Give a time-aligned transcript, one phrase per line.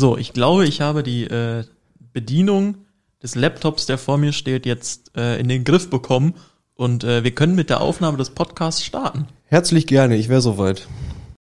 [0.00, 1.62] So, ich glaube, ich habe die äh,
[2.14, 2.86] Bedienung
[3.22, 6.36] des Laptops, der vor mir steht, jetzt äh, in den Griff bekommen
[6.72, 9.26] und äh, wir können mit der Aufnahme des Podcasts starten.
[9.44, 10.88] Herzlich gerne, ich wäre soweit.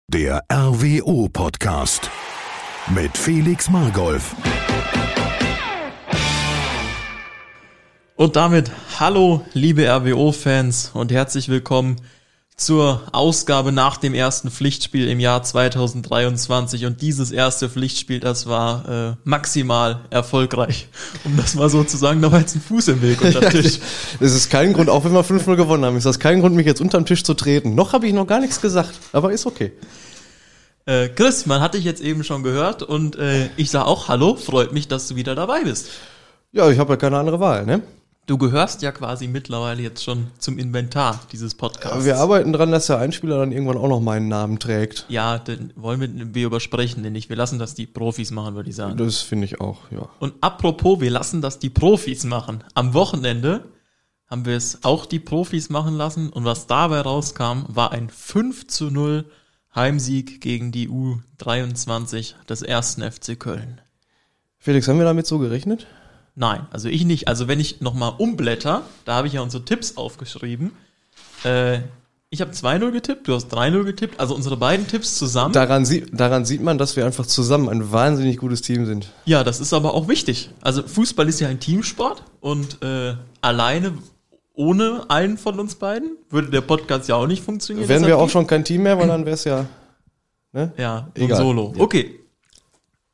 [0.07, 2.11] Der RWO Podcast
[2.93, 4.35] mit Felix Margolf.
[8.15, 11.95] Und damit hallo, liebe RWO-Fans und herzlich willkommen
[12.55, 16.85] zur Ausgabe nach dem ersten Pflichtspiel im Jahr 2023.
[16.85, 20.87] Und dieses erste Pflichtspiel, das war äh, maximal erfolgreich.
[21.23, 23.49] Um das mal so zu sagen, da war jetzt ein Fuß im Weg unter dem
[23.61, 23.79] Tisch.
[24.19, 26.65] Es ist kein Grund, auch wenn wir 5-0 gewonnen haben, ist das kein Grund, mich
[26.65, 27.75] jetzt unterm Tisch zu treten.
[27.75, 29.71] Noch habe ich noch gar nichts gesagt, aber ist okay.
[30.85, 34.35] Äh, Chris, man hat dich jetzt eben schon gehört und äh, ich sage auch Hallo,
[34.35, 35.89] freut mich, dass du wieder dabei bist.
[36.51, 37.81] Ja, ich habe ja keine andere Wahl, ne?
[38.25, 42.05] Du gehörst ja quasi mittlerweile jetzt schon zum Inventar dieses Podcasts.
[42.05, 45.05] Wir arbeiten dran, dass der Einspieler dann irgendwann auch noch meinen Namen trägt.
[45.09, 47.27] Ja, den wollen wir, übersprechen den nicht.
[47.27, 48.95] Wir lassen das die Profis machen, würde ich sagen.
[48.95, 50.07] Das finde ich auch, ja.
[50.19, 52.63] Und apropos, wir lassen das die Profis machen.
[52.75, 53.65] Am Wochenende
[54.27, 58.67] haben wir es auch die Profis machen lassen und was dabei rauskam, war ein 5
[58.67, 59.25] zu 0
[59.75, 63.81] Heimsieg gegen die U23 des ersten FC Köln.
[64.59, 65.87] Felix, haben wir damit so gerechnet?
[66.35, 67.27] Nein, also ich nicht.
[67.27, 70.71] Also wenn ich nochmal umblätter, da habe ich ja unsere Tipps aufgeschrieben.
[71.43, 71.79] Äh,
[72.29, 75.53] ich habe 2-0 getippt, du hast 3-0 getippt, also unsere beiden Tipps zusammen.
[75.53, 79.11] Daran, sie daran sieht man, dass wir einfach zusammen ein wahnsinnig gutes Team sind.
[79.25, 80.49] Ja, das ist aber auch wichtig.
[80.61, 83.93] Also Fußball ist ja ein Teamsport und äh, alleine
[84.55, 87.87] ohne einen von uns beiden würde der Podcast ja auch nicht funktionieren.
[87.87, 89.67] Wären wir auch schon kein Team mehr, weil dann wäre es ja.
[90.53, 90.71] Ne?
[90.77, 91.31] Ja, Egal.
[91.31, 91.73] und Solo.
[91.75, 91.83] Ja.
[91.83, 92.19] Okay.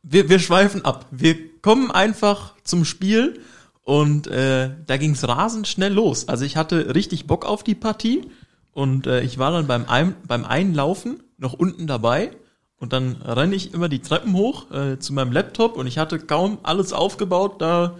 [0.01, 1.05] Wir, wir schweifen ab.
[1.11, 3.41] Wir kommen einfach zum Spiel
[3.83, 6.27] und äh, da ging's rasend schnell los.
[6.27, 8.29] Also ich hatte richtig Bock auf die Partie
[8.71, 12.31] und äh, ich war dann beim, Ein beim Einlaufen noch unten dabei
[12.77, 16.19] und dann renne ich immer die Treppen hoch äh, zu meinem Laptop und ich hatte
[16.19, 17.97] kaum alles aufgebaut, da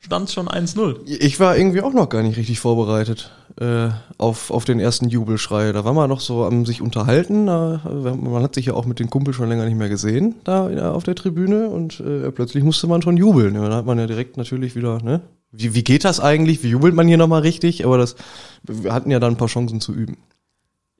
[0.00, 1.00] stand schon 1-0.
[1.06, 5.72] Ich war irgendwie auch noch gar nicht richtig vorbereitet äh, auf, auf den ersten Jubelschrei.
[5.72, 7.46] Da war man noch so am sich unterhalten.
[7.46, 10.68] Da, man hat sich ja auch mit den Kumpel schon länger nicht mehr gesehen, da
[10.68, 11.68] in- auf der Tribüne.
[11.68, 13.54] Und äh, plötzlich musste man schon jubeln.
[13.56, 15.20] Ja, da hat man ja direkt natürlich wieder, ne?
[15.50, 16.62] Wie, wie geht das eigentlich?
[16.62, 17.84] Wie jubelt man hier nochmal richtig?
[17.84, 18.16] Aber das,
[18.64, 20.18] wir hatten ja dann ein paar Chancen zu üben.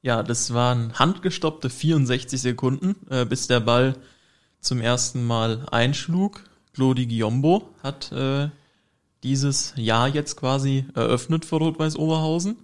[0.01, 3.95] Ja, das waren handgestoppte 64 Sekunden, äh, bis der Ball
[4.61, 6.43] zum ersten Mal einschlug.
[6.73, 8.49] Claudi Giombo hat äh,
[9.23, 12.57] dieses Jahr jetzt quasi eröffnet für Rot-Weiß Oberhausen.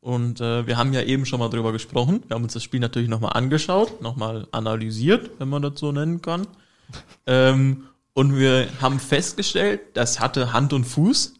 [0.00, 2.22] Und äh, wir haben ja eben schon mal drüber gesprochen.
[2.26, 6.22] Wir haben uns das Spiel natürlich nochmal angeschaut, nochmal analysiert, wenn man das so nennen
[6.22, 6.46] kann.
[7.26, 7.84] ähm,
[8.14, 11.39] und wir haben festgestellt, das hatte Hand und Fuß.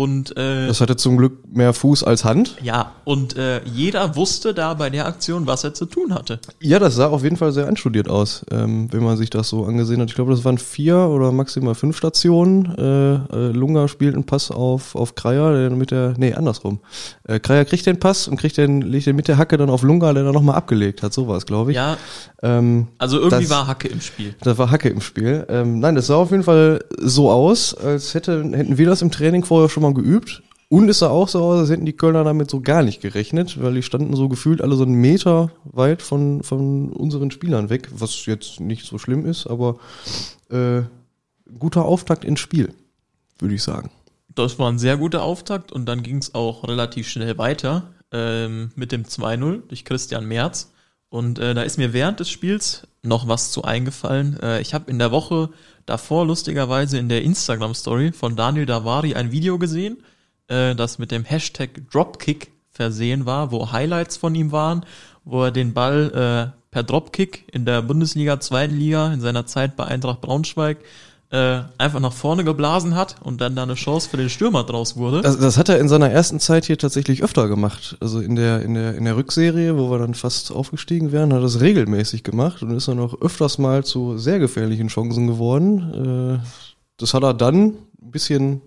[0.00, 2.56] Und äh, Das hatte zum Glück mehr Fuß als Hand.
[2.62, 6.38] ja, und äh, jeder wusste da bei der Aktion, was er zu tun hatte.
[6.60, 9.66] Ja, das sah auf jeden Fall sehr anstudiert aus, ähm, wenn man sich das so
[9.66, 10.08] angesehen hat.
[10.08, 12.74] Ich glaube, das waren vier oder maximal fünf Stationen.
[12.78, 16.80] Äh, äh, Lunga spielt einen Pass auf, auf Kreier, der mit der, nee, andersrum.
[17.28, 19.82] Äh, Kreier kriegt den Pass und kriegt den, legt den mit der Hacke dann auf
[19.82, 21.12] Lunga, der dann nochmal abgelegt hat.
[21.12, 21.76] So war es, glaube ich.
[21.76, 21.98] Ja,
[22.42, 24.34] Ähm, also irgendwie Das- war Hacke im Spiel.
[24.40, 25.44] da war Hacke im Spiel.
[25.50, 29.10] Ähm, nein, das sah auf jeden Fall so aus, als hätte, hätten wir das im
[29.10, 30.42] Training vorher schon mal geübt.
[30.68, 33.60] Und es sah auch so aus, als hätten die Kölner damit so gar nicht gerechnet,
[33.60, 37.88] weil die standen so gefühlt alle so einen Meter weit von, von unseren Spielern weg,
[37.92, 39.80] was jetzt nicht so schlimm ist, aber
[40.48, 40.82] äh,
[41.58, 42.72] guter Auftakt ins Spiel,
[43.40, 43.90] würde ich sagen.
[44.32, 48.70] Das war ein sehr guter Auftakt und dann ging es auch relativ schnell weiter ähm,
[48.76, 50.72] mit dem 2-0 durch Christian Merz.
[51.08, 54.38] Und äh, da ist mir während des Spiels noch was zu eingefallen.
[54.40, 55.50] Äh, ich habe in der Woche
[55.90, 60.04] davor lustigerweise in der Instagram-Story von Daniel Davari ein Video gesehen,
[60.46, 64.86] äh, das mit dem Hashtag Dropkick versehen war, wo Highlights von ihm waren,
[65.24, 69.74] wo er den Ball äh, per Dropkick in der Bundesliga, zweiten Liga, in seiner Zeit
[69.74, 70.78] bei Eintracht Braunschweig,
[71.30, 74.96] äh, einfach nach vorne geblasen hat und dann da eine Chance für den Stürmer draus
[74.96, 75.20] wurde.
[75.20, 77.96] Das, das hat er in seiner ersten Zeit hier tatsächlich öfter gemacht.
[78.00, 81.38] Also in der, in der, in der Rückserie, wo wir dann fast aufgestiegen wären, hat
[81.38, 86.40] er das regelmäßig gemacht und ist dann auch öfters mal zu sehr gefährlichen Chancen geworden.
[86.40, 86.46] Äh,
[86.96, 88.62] das hat er dann ein bisschen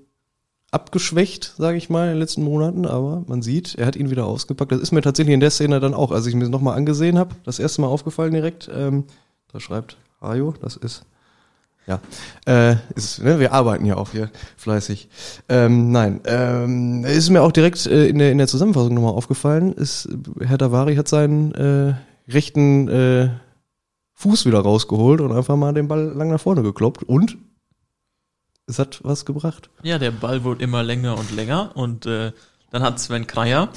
[0.72, 4.26] abgeschwächt, sage ich mal, in den letzten Monaten, aber man sieht, er hat ihn wieder
[4.26, 4.72] ausgepackt.
[4.72, 7.20] Das ist mir tatsächlich in der Szene dann auch, als ich mir das nochmal angesehen
[7.20, 8.72] habe, das erste Mal aufgefallen direkt.
[8.74, 9.04] Ähm,
[9.52, 11.04] da schreibt Hajo, das ist
[11.88, 12.00] ja,
[12.46, 15.10] äh, ist, ne, wir arbeiten ja auch hier fleißig.
[15.50, 19.74] Ähm, nein, ähm, ist mir auch direkt äh, in, der, in der Zusammenfassung nochmal aufgefallen,
[19.74, 20.08] ist,
[20.40, 21.96] Herr Davari hat seinen äh,
[22.32, 23.30] rechten äh,
[24.14, 27.38] Fuß wieder rausgeholt und einfach mal den Ball lang nach vorne gekloppt und
[28.66, 29.70] es hat was gebracht.
[29.82, 32.32] Ja, der Ball wurde immer länger und länger und äh,
[32.72, 33.70] dann hat Sven Kreier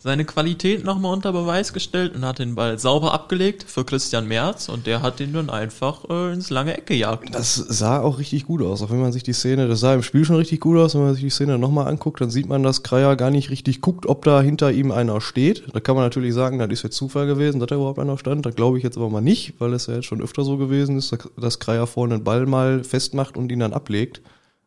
[0.00, 4.68] seine Qualität nochmal unter Beweis gestellt und hat den Ball sauber abgelegt für Christian Merz
[4.68, 7.34] und der hat den dann einfach äh, ins lange Eck gejagt.
[7.34, 10.04] Das sah auch richtig gut aus, auch wenn man sich die Szene, das sah im
[10.04, 12.62] Spiel schon richtig gut aus, wenn man sich die Szene nochmal anguckt, dann sieht man,
[12.62, 15.64] dass Kreier gar nicht richtig guckt, ob da hinter ihm einer steht.
[15.72, 18.46] Da kann man natürlich sagen, das ist jetzt Zufall gewesen, dass da überhaupt einer stand.
[18.46, 20.96] Da glaube ich jetzt aber mal nicht, weil es ja jetzt schon öfter so gewesen
[20.96, 24.22] ist, dass Kreier vorne den Ball mal festmacht und ihn dann ablegt.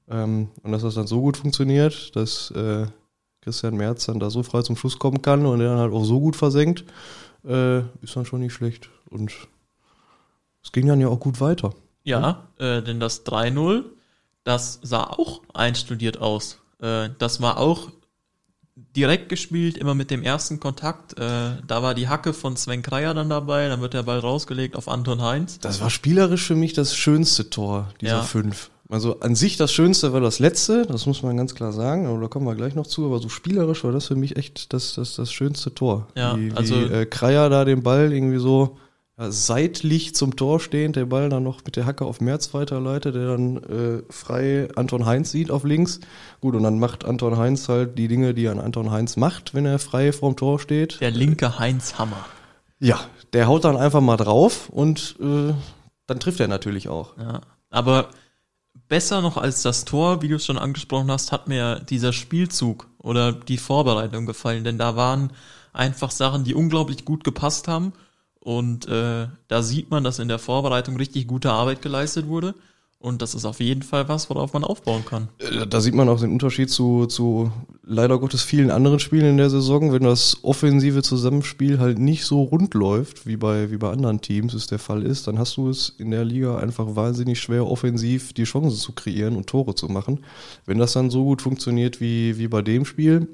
[0.10, 2.88] Ähm, und dass das dann so gut funktioniert, dass äh,
[3.42, 6.06] Christian Merz dann da so frei zum Schluss kommen kann und er dann halt auch
[6.06, 6.86] so gut versenkt,
[7.44, 8.90] äh, ist dann schon nicht schlecht.
[9.10, 9.32] Und
[10.64, 11.74] es ging dann ja auch gut weiter.
[12.04, 13.84] Ja, äh, denn das 3-0,
[14.44, 16.60] das sah auch einstudiert aus.
[16.80, 17.90] Äh, das war auch
[18.76, 21.18] direkt gespielt, immer mit dem ersten Kontakt.
[21.20, 24.76] Äh, da war die Hacke von Sven Kreier dann dabei, dann wird der Ball rausgelegt
[24.76, 25.60] auf Anton Heinz.
[25.60, 28.22] Das war spielerisch für mich das schönste Tor dieser ja.
[28.22, 28.70] fünf.
[28.92, 32.20] Also an sich das Schönste war das letzte, das muss man ganz klar sagen, aber
[32.20, 34.96] da kommen wir gleich noch zu, aber so spielerisch war das für mich echt das,
[34.96, 36.10] das, das schönste Tor.
[36.18, 38.78] Ja, wie, also wie äh, Kreier da den Ball irgendwie so
[39.18, 43.16] ja, seitlich zum Tor stehend, der Ball dann noch mit der Hacke auf Merz weiterleitet,
[43.16, 46.02] der dann äh, frei Anton Heinz sieht auf links.
[46.42, 49.54] Gut, und dann macht Anton Heinz halt die Dinge, die er an Anton Heinz macht,
[49.54, 51.00] wenn er frei vorm Tor steht.
[51.00, 52.26] Der linke Heinz Hammer.
[52.80, 53.00] Ja,
[53.32, 55.54] der haut dann einfach mal drauf und äh,
[56.08, 57.18] dann trifft er natürlich auch.
[57.18, 57.40] Ja,
[57.70, 58.10] aber
[58.92, 62.90] besser noch als das Tor, wie du es schon angesprochen hast, hat mir dieser Spielzug
[62.98, 65.32] oder die Vorbereitung gefallen, denn da waren
[65.72, 67.94] einfach Sachen, die unglaublich gut gepasst haben
[68.42, 72.54] und äh, da sieht man, dass in der Vorbereitung richtig gute Arbeit geleistet wurde.
[73.02, 75.28] Und das ist auf jeden Fall was, worauf man aufbauen kann.
[75.40, 77.52] Äh, da sieht man auch den Unterschied zu, zu
[77.84, 79.92] leider Gottes vielen anderen Spielen in der Saison.
[79.92, 84.54] Wenn das offensive Zusammenspiel halt nicht so rund läuft, wie bei, wie bei anderen Teams
[84.54, 88.34] es der Fall ist, dann hast du es in der Liga einfach wahnsinnig schwer, offensiv
[88.34, 90.20] die Chancen zu kreieren und Tore zu machen.
[90.68, 93.28] Wenn das dann so gut funktioniert wie, wie bei dem Spiel,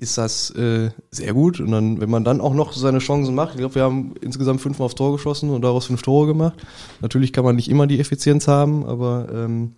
[0.00, 1.60] ist das äh, sehr gut.
[1.60, 4.62] Und dann, wenn man dann auch noch seine Chancen macht, ich glaube, wir haben insgesamt
[4.62, 6.54] fünfmal aufs Tor geschossen und daraus fünf Tore gemacht.
[7.02, 9.72] Natürlich kann man nicht immer die Effizienz haben, aber ähm,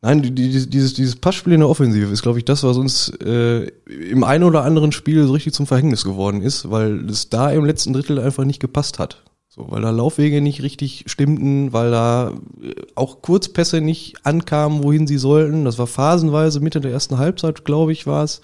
[0.00, 3.10] nein, die, die, dieses, dieses Passspiel in der Offensive ist, glaube ich, das, was uns
[3.22, 7.50] äh, im einen oder anderen Spiel so richtig zum Verhängnis geworden ist, weil es da
[7.50, 9.22] im letzten Drittel einfach nicht gepasst hat.
[9.50, 12.32] So, weil da Laufwege nicht richtig stimmten, weil da
[12.62, 15.66] äh, auch Kurzpässe nicht ankamen, wohin sie sollten.
[15.66, 18.40] Das war phasenweise Mitte der ersten Halbzeit, glaube ich, war es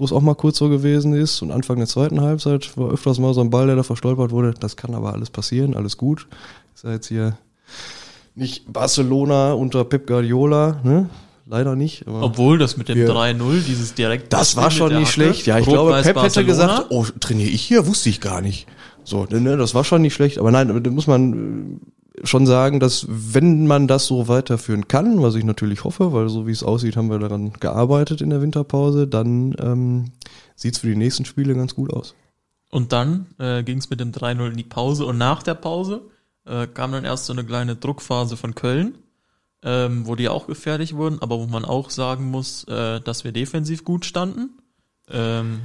[0.00, 1.42] wo es auch mal kurz so gewesen ist.
[1.42, 4.54] Und Anfang der zweiten Halbzeit war öfters mal so ein Ball, der da verstolpert wurde.
[4.58, 6.26] Das kann aber alles passieren, alles gut.
[6.74, 7.36] Ist ja jetzt hier
[8.34, 11.10] nicht Barcelona unter Pep Guardiola, ne?
[11.44, 12.06] Leider nicht.
[12.06, 14.32] Obwohl das mit dem 3-0, dieses direkt.
[14.32, 15.46] Das war schon nicht schlecht.
[15.46, 16.24] Ja, ich glaube, Pep Barcelona.
[16.24, 17.86] hätte gesagt, oh, trainiere ich hier?
[17.86, 18.66] Wusste ich gar nicht.
[19.04, 20.38] So, ne, ne, das war schon nicht schlecht.
[20.38, 21.80] Aber nein, da muss man
[22.24, 26.46] schon sagen, dass wenn man das so weiterführen kann, was ich natürlich hoffe, weil so
[26.46, 30.12] wie es aussieht, haben wir daran gearbeitet in der Winterpause, dann ähm,
[30.56, 32.14] sieht für die nächsten Spiele ganz gut aus.
[32.70, 36.02] Und dann äh, ging es mit dem 3-0 in die Pause und nach der Pause
[36.46, 38.98] äh, kam dann erst so eine kleine Druckphase von Köln,
[39.62, 43.32] ähm, wo die auch gefährlich wurden, aber wo man auch sagen muss, äh, dass wir
[43.32, 44.50] defensiv gut standen.
[45.08, 45.60] Ähm,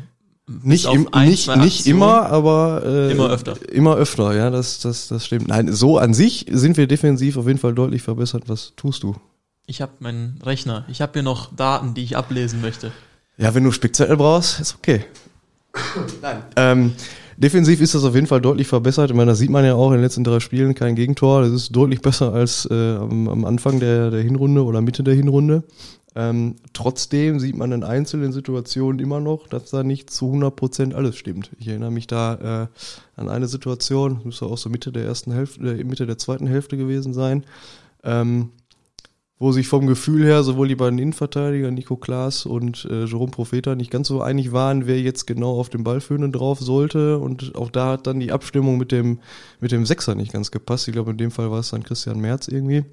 [0.48, 3.56] nicht, im, ein, nicht, nicht immer, aber äh, immer öfter.
[3.72, 5.48] Immer öfter, ja, das, das, das stimmt.
[5.48, 8.44] Nein, so an sich sind wir defensiv auf jeden Fall deutlich verbessert.
[8.48, 9.16] Was tust du?
[9.66, 10.86] Ich habe meinen Rechner.
[10.88, 12.92] Ich habe hier noch Daten, die ich ablesen möchte.
[13.38, 15.06] Ja, wenn du Spickzettel brauchst, ist okay.
[16.22, 16.44] Nein.
[16.56, 16.94] Ähm,
[17.38, 19.10] defensiv ist das auf jeden Fall deutlich verbessert.
[19.10, 21.42] Ich meine, das sieht man ja auch in den letzten drei Spielen kein Gegentor.
[21.42, 25.16] Das ist deutlich besser als äh, am, am Anfang der, der Hinrunde oder Mitte der
[25.16, 25.64] Hinrunde.
[26.18, 31.18] Ähm, trotzdem sieht man in einzelnen Situationen immer noch, dass da nicht zu 100% alles
[31.18, 31.52] stimmt.
[31.60, 32.70] Ich erinnere mich da
[33.16, 36.48] äh, an eine Situation, müsste auch so Mitte der ersten Hälfte, äh, Mitte der zweiten
[36.48, 37.44] Hälfte gewesen sein,
[38.04, 38.52] ähm,
[39.38, 43.76] wo sich vom Gefühl her sowohl die beiden Innenverteidiger, Nico Klaas und äh, Jerome Profeta,
[43.76, 47.20] nicht ganz so einig waren, wer jetzt genau auf dem Ballführenden drauf sollte.
[47.20, 49.20] Und auch da hat dann die Abstimmung mit dem,
[49.60, 50.88] mit dem Sechser nicht ganz gepasst.
[50.88, 52.86] Ich glaube, in dem Fall war es dann Christian Merz irgendwie.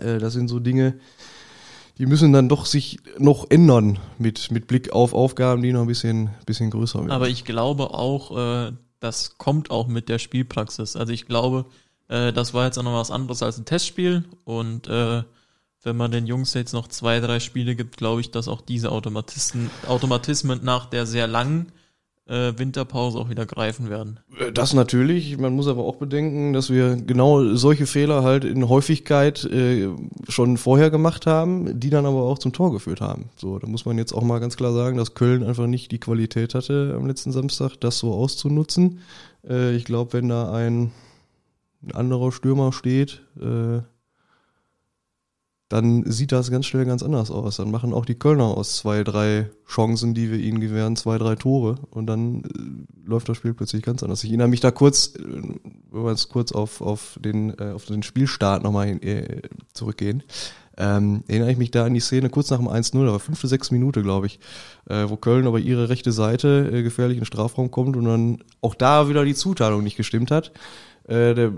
[0.00, 0.98] Äh, das sind so Dinge,
[1.98, 5.86] die müssen dann doch sich noch ändern mit, mit Blick auf Aufgaben, die noch ein
[5.86, 7.10] bisschen, bisschen größer werden.
[7.10, 8.36] Aber ich glaube auch,
[8.68, 10.96] äh, das kommt auch mit der Spielpraxis.
[10.96, 11.66] Also ich glaube,
[12.08, 15.22] äh, das war jetzt auch noch was anderes als ein Testspiel und äh,
[15.82, 18.90] wenn man den Jungs jetzt noch zwei, drei Spiele gibt, glaube ich, dass auch diese
[18.90, 21.72] Automatisten, Automatismen nach der sehr langen
[22.28, 24.20] Winterpause auch wieder greifen werden.
[24.38, 25.38] Äh, das natürlich.
[25.38, 29.88] Man muss aber auch bedenken, dass wir genau solche Fehler halt in Häufigkeit äh,
[30.28, 33.30] schon vorher gemacht haben, die dann aber auch zum Tor geführt haben.
[33.36, 36.00] So, da muss man jetzt auch mal ganz klar sagen, dass Köln einfach nicht die
[36.00, 39.00] Qualität hatte am letzten Samstag, das so auszunutzen.
[39.48, 40.92] Äh, ich glaube, wenn da ein,
[41.82, 43.80] ein anderer Stürmer steht, äh,
[45.68, 47.56] dann sieht das ganz schnell ganz anders aus.
[47.56, 51.34] Dann machen auch die Kölner aus zwei, drei Chancen, die wir ihnen gewähren, zwei, drei
[51.34, 54.24] Tore und dann äh, läuft das Spiel plötzlich ganz anders.
[54.24, 57.84] Ich erinnere mich da kurz, äh, wenn wir jetzt kurz auf, auf, den, äh, auf
[57.84, 59.42] den Spielstart nochmal hin, äh,
[59.74, 60.22] zurückgehen.
[60.78, 63.74] Ähm, erinnere ich mich da an die Szene kurz nach dem 1-0, aber fünfte, sechste
[63.74, 64.38] Minute, glaube ich,
[64.88, 68.44] äh, wo Köln aber ihre rechte Seite äh, gefährlich in den Strafraum kommt und dann
[68.60, 70.52] auch da wieder die Zuteilung nicht gestimmt hat
[71.08, 71.52] äh, der,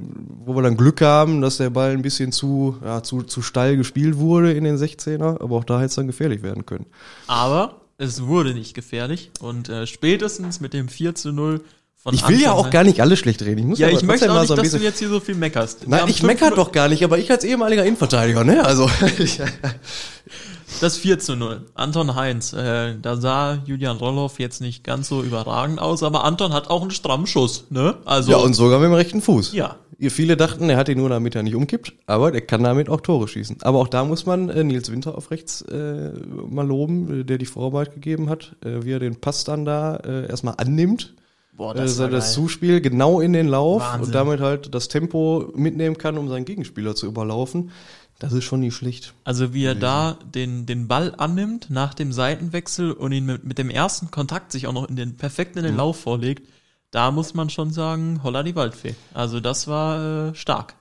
[0.45, 3.77] wo wir dann Glück haben, dass der Ball ein bisschen zu, ja, zu, zu steil
[3.77, 6.87] gespielt wurde in den 16er, aber auch da hätte es dann gefährlich werden können.
[7.27, 11.67] Aber es wurde nicht gefährlich und äh, spätestens mit dem 4 zu 0 von
[12.13, 13.59] Ich will Anfang ja auch an- gar nicht alles schlecht reden.
[13.59, 15.21] Ich muss Ja, aber ich möchte auch mal nicht, so dass du jetzt hier so
[15.21, 15.83] viel meckerst.
[15.83, 18.65] Wir Nein, ich fünf mecker Minuten- doch gar nicht, aber ich als ehemaliger Innenverteidiger, ne?
[18.65, 18.89] Also
[20.81, 21.67] Das 4 zu 0.
[21.75, 22.53] Anton Heinz.
[22.53, 26.81] Äh, da sah Julian Rolloff jetzt nicht ganz so überragend aus, aber Anton hat auch
[26.83, 27.97] einen strammen Schuss, ne?
[28.07, 29.53] Also, ja und sogar mit dem rechten Fuß.
[29.53, 29.77] ja.
[29.99, 32.89] Ihr viele dachten, er hat ihn nur damit er nicht umkippt, aber der kann damit
[32.89, 33.59] auch Tore schießen.
[33.61, 36.13] Aber auch da muss man äh, Nils Winter auf rechts äh,
[36.49, 39.97] mal loben, äh, der die Vorarbeit gegeben hat, äh, wie er den Pass dann da
[39.97, 41.13] äh, erstmal annimmt.
[41.61, 42.35] Boah, Das, das war das geil.
[42.37, 44.07] Zuspiel genau in den Lauf Wahnsinn.
[44.07, 47.71] und damit halt das Tempo mitnehmen kann, um seinen Gegenspieler zu überlaufen.
[48.19, 49.13] Das ist schon nicht schlicht.
[49.25, 53.59] Also wie er da den, den Ball annimmt nach dem Seitenwechsel und ihn mit, mit
[53.59, 56.49] dem ersten Kontakt sich auch noch in den perfekt in den Lauf vorlegt,
[56.93, 58.95] da muss man schon sagen, holla die Waldfee.
[59.13, 60.77] Also das war äh, stark.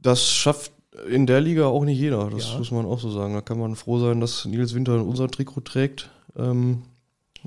[0.00, 0.72] Das schafft
[1.10, 2.58] in der Liga auch nicht jeder, das Ja.
[2.58, 3.34] muss man auch so sagen.
[3.34, 6.08] Da kann man froh sein, dass Nils Winter unser Trikot trägt.
[6.38, 6.84] Ähm,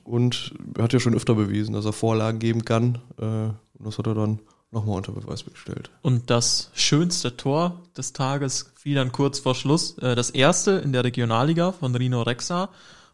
[0.04, 3.00] und hat ja schon öfter bewiesen, dass er Vorlagen geben kann.
[3.18, 4.40] Äh, und das hat er dann
[4.72, 5.90] nochmal unter Beweis gestellt.
[6.02, 9.98] Und das schönste Tor des Tages fiel dann kurz vor Schluss.
[10.00, 12.70] Äh, das erste in der Regionalliga von Rino Rexa.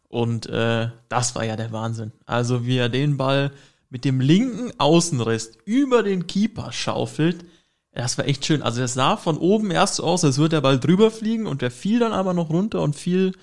[0.07, 2.11] Und äh, das war ja der Wahnsinn.
[2.25, 3.51] Also wie er den Ball
[3.89, 7.45] mit dem linken Außenriss über den Keeper schaufelt.
[7.91, 8.61] Das war echt schön.
[8.61, 11.61] Also es sah von oben erst so aus, als würde der Ball drüber fliegen und
[11.61, 13.33] der fiel dann aber noch runter und fiel,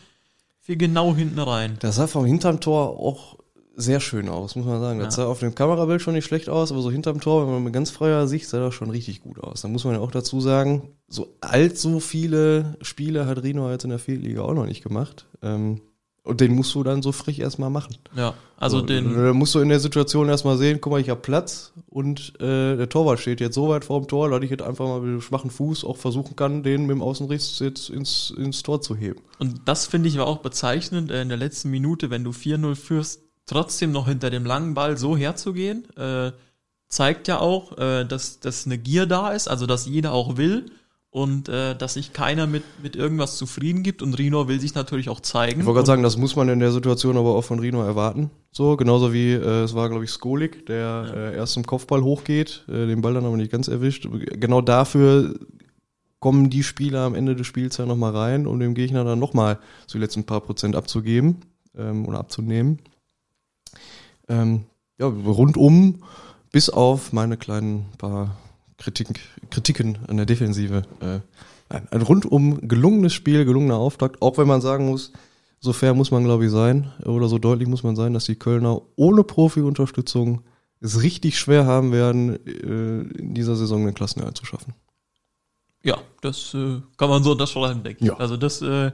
[0.62, 1.76] fiel genau hinten rein.
[1.80, 3.36] Das sah vom hinterm Tor auch
[3.74, 4.98] sehr schön aus, muss man sagen.
[5.00, 5.24] Das Ja.
[5.24, 7.72] sah auf dem Kamerabild schon nicht schlecht aus, aber so hinterm Tor, wenn man mit
[7.72, 9.62] ganz freier Sicht, sah das schon richtig gut aus.
[9.62, 13.90] Da muss man ja auch dazu sagen, so allzu viele Spiele hat Rino jetzt in
[13.90, 15.26] der Viertliga auch noch nicht gemacht.
[15.42, 15.80] Ähm,
[16.24, 17.96] und den musst du dann so frech erstmal machen.
[18.14, 21.10] Ja, also So, den, Da musst du in der Situation erstmal sehen, guck mal, ich
[21.10, 24.50] habe Platz und äh, der Torwart steht jetzt so weit vor dem Tor, dass ich
[24.50, 27.90] jetzt einfach mal mit dem schwachen Fuß auch versuchen kann, den mit dem Außenriss jetzt
[27.90, 29.20] ins, ins Tor zu heben.
[29.40, 32.76] Und das finde ich war auch bezeichnend äh, in der letzten Minute, wenn du 4-0
[32.76, 36.30] führst, trotzdem noch hinter dem langen Ball so herzugehen, äh,
[36.88, 40.66] zeigt ja auch, äh, dass, dass eine Gier da ist, also dass jeder auch will
[41.12, 45.10] und äh, dass sich keiner mit, mit irgendwas zufrieden gibt und Rino will sich natürlich
[45.10, 45.60] auch zeigen.
[45.60, 48.30] Ich wollte gerade sagen, das muss man in der Situation aber auch von Rino erwarten.
[48.50, 52.64] So, genauso wie äh, es war, glaube ich, Skolik, der äh, erst zum Kopfball hochgeht,
[52.66, 54.08] äh, den Ball dann aber nicht ganz erwischt.
[54.10, 55.38] Genau dafür
[56.18, 59.58] kommen die Spieler am Ende des Spiels ja nochmal rein, um dem Gegner dann nochmal
[59.86, 61.42] so die letzten paar Prozent abzugeben
[61.76, 62.78] ähm, oder abzunehmen.
[64.28, 64.64] Ähm,
[64.98, 66.04] ja, rundum,
[66.52, 68.38] bis auf meine kleinen paar
[68.82, 69.20] Kritik,
[69.50, 70.82] Kritiken an der Defensive.
[71.00, 71.20] Äh,
[71.68, 75.12] ein, ein rundum gelungenes Spiel, gelungener Auftakt, auch wenn man sagen muss,
[75.60, 78.34] so fair muss man, glaube ich, sein, oder so deutlich muss man sein, dass die
[78.34, 80.42] Kölner ohne Profi-Unterstützung
[80.80, 84.74] es richtig schwer haben werden, äh, in dieser Saison den Klassenerhalt zu schaffen.
[85.84, 88.08] Ja, das äh, kann man so unterschreiben, denke ich.
[88.08, 88.16] Ja.
[88.16, 88.90] Also das, äh,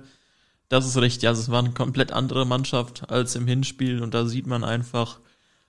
[0.69, 1.27] das ist richtig.
[1.29, 5.21] Also es war eine komplett andere Mannschaft als im Hinspiel und da sieht man einfach,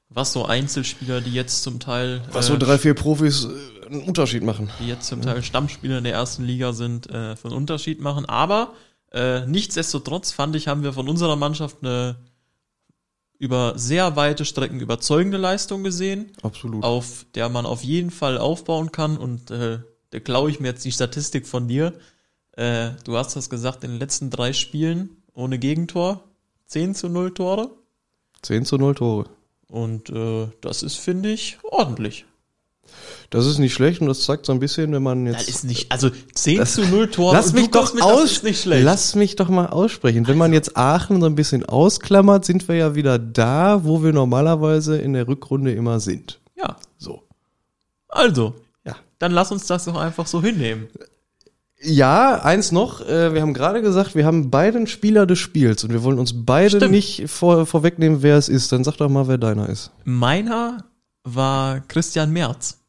[0.09, 4.03] was so Einzelspieler, die jetzt zum Teil Was so äh, drei, vier Profis äh, einen
[4.03, 4.69] Unterschied machen.
[4.79, 8.25] die jetzt zum Teil Stammspieler in der ersten Liga sind, äh, für einen Unterschied machen.
[8.25, 8.73] Aber
[9.11, 12.17] äh, nichtsdestotrotz fand ich, haben wir von unserer Mannschaft eine
[13.37, 16.83] über sehr weite Strecken überzeugende Leistung gesehen, Absolut.
[16.83, 19.17] auf der man auf jeden Fall aufbauen kann.
[19.17, 21.93] Und äh, da klaue ich mir jetzt die Statistik von dir.
[22.53, 26.25] Äh, du hast das gesagt, in den letzten drei Spielen ohne Gegentor
[26.65, 27.71] 10 zu 0 Tore.
[28.41, 29.29] 10 zu 0 Tore.
[29.69, 32.25] Und äh, das ist, finde ich, ordentlich.
[33.29, 35.49] Das ist nicht schlecht und das zeigt so ein bisschen, wenn man Das jetzt.
[35.49, 37.35] ist nicht, also 10 zu 0 Tore.
[37.35, 38.23] Lass mich doch mit, das aus.
[38.31, 38.83] ist nicht schlecht.
[38.83, 40.25] Lass mich doch mal aussprechen.
[40.27, 44.11] Wenn man jetzt Aachen so ein bisschen ausklammert, sind wir ja wieder da, wo wir
[44.11, 46.39] normalerweise in der Rückrunde immer sind.
[46.57, 47.21] Ja, So.
[48.07, 48.95] also, Ja.
[49.19, 50.87] dann lass uns das doch einfach so hinnehmen.
[51.81, 53.01] Ja, eins noch.
[53.07, 56.45] Äh, wir haben gerade gesagt, wir haben beiden Spieler des Spiels und wir wollen uns
[56.45, 56.91] beide Stimmt.
[56.91, 58.71] nicht vor, vorwegnehmen, wer es ist.
[58.71, 59.91] Dann sag doch mal, wer deiner ist.
[60.03, 60.83] Meiner
[61.23, 62.79] war Christian Merz,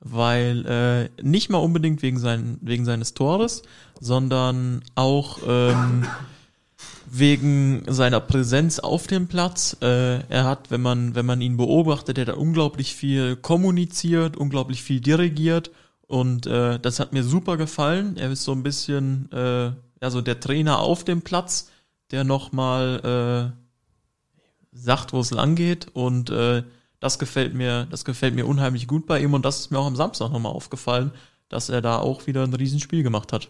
[0.00, 3.62] weil äh, nicht mal unbedingt wegen, sein, wegen seines Tores,
[4.00, 6.06] sondern auch ähm,
[7.10, 9.76] wegen seiner Präsenz auf dem Platz.
[9.82, 14.82] Äh, er hat, wenn man, wenn man ihn beobachtet, er hat unglaublich viel kommuniziert, unglaublich
[14.82, 15.70] viel dirigiert
[16.06, 18.16] und äh, das hat mir super gefallen.
[18.16, 21.70] Er ist so ein bisschen, äh, also der Trainer auf dem Platz,
[22.10, 26.62] der nochmal äh, sagt, wo es lang geht und äh,
[27.00, 29.86] das gefällt mir, das gefällt mir unheimlich gut bei ihm und das ist mir auch
[29.86, 31.12] am Samstag nochmal aufgefallen,
[31.48, 33.48] dass er da auch wieder ein Riesenspiel gemacht hat.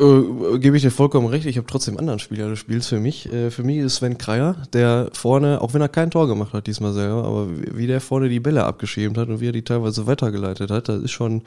[0.00, 1.46] Äh, Gebe ich dir vollkommen recht.
[1.46, 3.30] Ich habe trotzdem einen anderen Spieler des Spiels für mich.
[3.30, 6.66] Äh, für mich ist Sven Kreier, der vorne, auch wenn er kein Tor gemacht hat
[6.66, 10.06] diesmal selber, aber wie, der vorne die Bälle abgeschämt hat und wie er die teilweise
[10.06, 11.42] weitergeleitet hat, das ist schon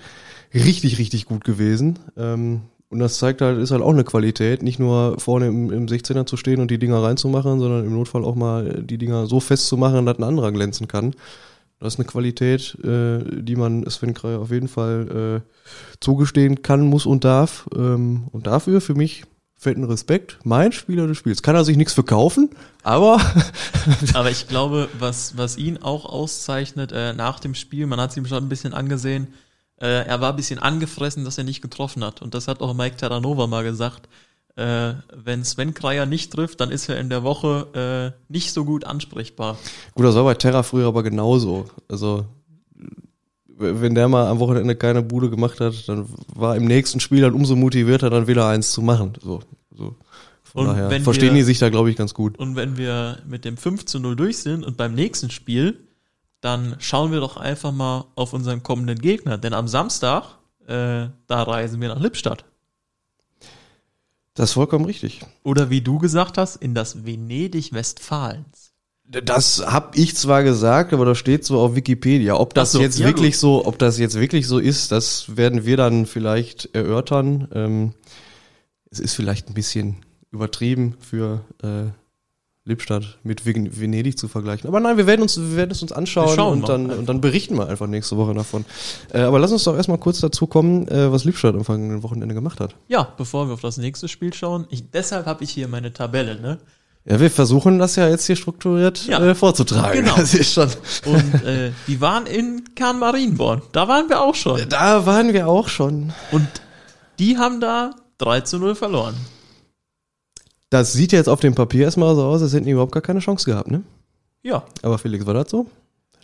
[0.53, 1.99] richtig, richtig gut gewesen.
[2.15, 5.87] Ähm, und das zeigt halt, ist halt auch eine Qualität, nicht nur vorne im, im
[5.87, 9.39] 16er zu stehen und die Dinger reinzumachen, sondern im Notfall auch mal die Dinger so
[9.39, 11.15] festzumachen, dass ein anderer glänzen kann.
[11.83, 16.87] Das ist eine Qualität, äh, die man Sven Kreier auf jeden Fall äh, zugestehen kann,
[16.87, 17.67] muss und darf.
[17.75, 19.25] Ähm, und dafür für mich
[19.57, 20.39] fetten Respekt.
[20.45, 21.41] Mein Spieler des Spiels.
[21.41, 22.51] Kann er sich nichts verkaufen,
[22.83, 23.19] aber.
[24.13, 28.17] aber ich glaube, was, was ihn auch auszeichnet äh, nach dem Spiel, man hat es
[28.17, 29.33] ihm schon ein bisschen angesehen,
[29.81, 32.21] äh, er war ein bisschen angefressen, dass er nicht getroffen hat.
[32.21, 34.07] Und das hat auch Mike Terranova mal gesagt.
[34.55, 38.65] Äh, wenn Sven Kreier nicht trifft, dann ist er in der Woche äh, nicht so
[38.65, 39.57] gut ansprechbar.
[39.95, 41.65] Gut, das war bei Terra früher aber genauso.
[41.89, 42.25] Also
[43.57, 47.33] wenn der mal am Wochenende keine Bude gemacht hat, dann war im nächsten Spiel dann
[47.33, 49.13] umso motivierter, dann wieder eins zu machen.
[49.21, 49.41] So,
[49.71, 49.95] so.
[50.43, 52.37] Von Und daher verstehen wir- die sich da, glaube ich, ganz gut.
[52.37, 55.79] Und wenn wir mit dem 5 zu 0 durch sind und beim nächsten Spiel,
[56.41, 59.37] dann schauen wir doch einfach mal auf unseren kommenden Gegner.
[59.37, 60.23] Denn am Samstag,
[60.67, 62.45] äh, da reisen wir nach Lippstadt.
[64.35, 65.21] Das ist vollkommen richtig.
[65.43, 68.73] Oder wie du gesagt hast, in das Venedig Westfalens.
[69.05, 72.35] Das hab ich zwar gesagt, aber das steht so auf Wikipedia.
[72.35, 75.65] Ob das so, jetzt ja, wirklich so, ob das jetzt wirklich so ist, das werden
[75.65, 77.47] wir dann vielleicht erörtern.
[77.53, 77.93] Ähm,
[78.89, 79.97] es ist vielleicht ein bisschen
[80.31, 81.91] übertrieben für äh,
[82.65, 84.67] Lippstadt mit Ven- Venedig zu vergleichen.
[84.69, 86.97] Aber nein, wir werden uns, wir werden es uns anschauen und dann, einfach.
[86.97, 88.63] und dann berichten wir einfach nächste Woche davon.
[89.13, 92.33] Äh, aber lass uns doch erstmal kurz dazu kommen, äh, was Lippstadt am vergangenen Wochenende
[92.33, 92.75] gemacht hat.
[92.87, 96.39] Ja, bevor wir auf das nächste Spiel schauen, ich, deshalb habe ich hier meine Tabelle,
[96.39, 96.57] ne?
[97.05, 100.03] Ja, wir versuchen das ja jetzt hier strukturiert Ja, äh, vorzutragen.
[100.05, 100.15] genau.
[100.17, 100.69] Das ist schon.
[101.05, 103.61] Und äh, die waren in Kahn-Marienborn.
[103.73, 104.61] Da waren wir auch schon.
[104.69, 106.13] Da waren wir auch schon.
[106.31, 106.47] Und
[107.19, 109.15] die haben da 3 zu 0 verloren.
[110.73, 113.19] Das sieht jetzt auf dem Papier erstmal so aus, als hätten die überhaupt gar keine
[113.19, 113.83] Chance gehabt, ne?
[114.41, 115.67] Ja, Aber Felix, war das so?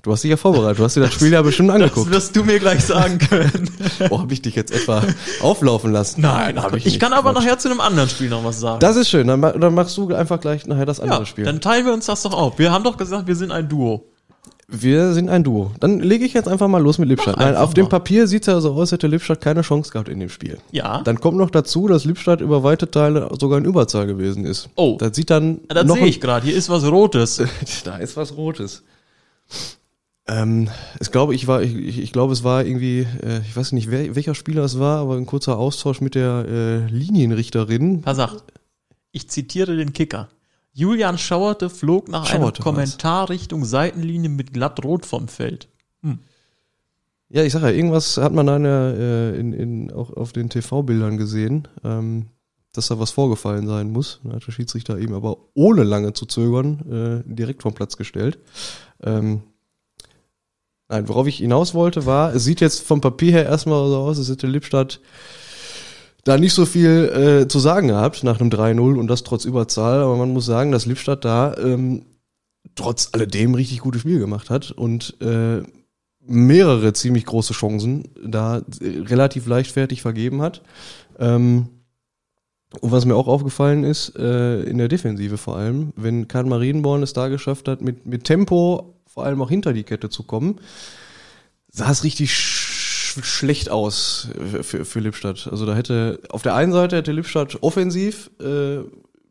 [0.01, 2.09] Du hast dich ja vorbereitet, du hast dir das Spiel ja bestimmt das angeguckt.
[2.09, 3.69] wirst du mir gleich sagen können.
[4.09, 5.03] Oh, hab ich dich jetzt etwa
[5.41, 6.21] auflaufen lassen?
[6.21, 7.19] Nein, hab ich, kann nicht.
[7.19, 7.43] aber Quatsch.
[7.43, 8.79] nachher zu einem anderen Spiel noch was sagen.
[8.79, 11.43] Das ist schön, dann, dann machst du einfach gleich nachher das andere ja, Spiel.
[11.45, 12.57] dann teilen wir uns das doch auf.
[12.57, 14.07] Wir haben doch gesagt, wir sind ein Duo.
[14.71, 15.71] Wir sind ein Duo.
[15.79, 17.37] Dann lege ich jetzt einfach mal los mit Lippstadt.
[17.37, 17.89] Mach Nein, auf dem mal.
[17.89, 20.59] Papier sieht es ja so aus, hätte Lippstadt keine Chance gehabt in dem Spiel.
[20.71, 24.69] Ja, Dann kommt noch dazu, dass Lippstadt über weite Teile sogar in Überzahl gewesen ist.
[24.75, 24.97] Oh.
[24.99, 26.45] Das sieht dann das noch sehe ich gerade.
[26.45, 27.41] Hier ist was Rotes.
[27.83, 28.83] Da ist was Rotes.
[30.27, 33.71] Ähm, ich glaube, ich war, ich, ich, ich glaube, es war irgendwie, äh, ich weiß
[33.71, 38.01] nicht, wer, welcher Spieler es war, aber ein kurzer Austausch mit der äh, Linienrichterin.
[38.01, 38.43] Pass auf.
[39.11, 40.29] Ich zitiere den Kicker.
[40.71, 42.63] Julian Schauerte flog nach einem Schauerte war's.
[42.63, 45.67] Kommentar Richtung Seitenlinie mit glatt rot vom Feld.
[47.31, 50.33] Ja, ich sag ja, irgendwas hat man da in, der, äh, in, in, auch auf
[50.33, 52.25] den TV-Bildern gesehen, ähm,
[52.73, 54.19] dass da was vorgefallen sein muss.
[54.23, 58.39] Da hat der Schiedsrichter eben aber ohne lange zu zögern äh, direkt vom Platz gestellt.
[59.03, 59.43] Ähm,
[60.87, 64.17] nein, worauf ich hinaus wollte, war, es sieht jetzt vom Papier her erstmal so aus,
[64.17, 64.99] als hätte Lippstadt
[66.29, 69.99] da nicht so viel äh, zu sagen gehabt nach einem 3-0 und das trotz Überzahl,
[69.99, 72.03] aber man muss sagen, dass Lippstadt da ähm,
[72.75, 75.63] trotz alledem richtig gutes Spiel gemacht hat und äh,
[76.25, 80.61] mehrere ziemlich große Chancen da äh, relativ leichtfertig vergeben hat.
[81.17, 81.69] Ähm,
[82.81, 87.01] und was mir auch aufgefallen ist, äh, in der Defensive vor allem, wenn Karl Marienborn
[87.01, 90.59] es da geschafft hat, mit, mit Tempo vor allem auch hinter die Kette zu kommen,
[91.71, 92.35] sah es richtig
[93.23, 95.47] sch schlecht aus für, für, für Lippstadt.
[95.49, 98.79] Also da hätte, auf der einen Seite hätte Lippstadt offensiv äh,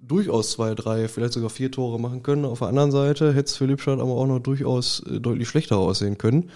[0.01, 2.45] durchaus zwei, drei, vielleicht sogar vier Tore machen können.
[2.45, 5.77] Auf der anderen Seite hätte es für Lippstadt aber auch noch durchaus äh, deutlich schlechter
[5.77, 6.51] aussehen können,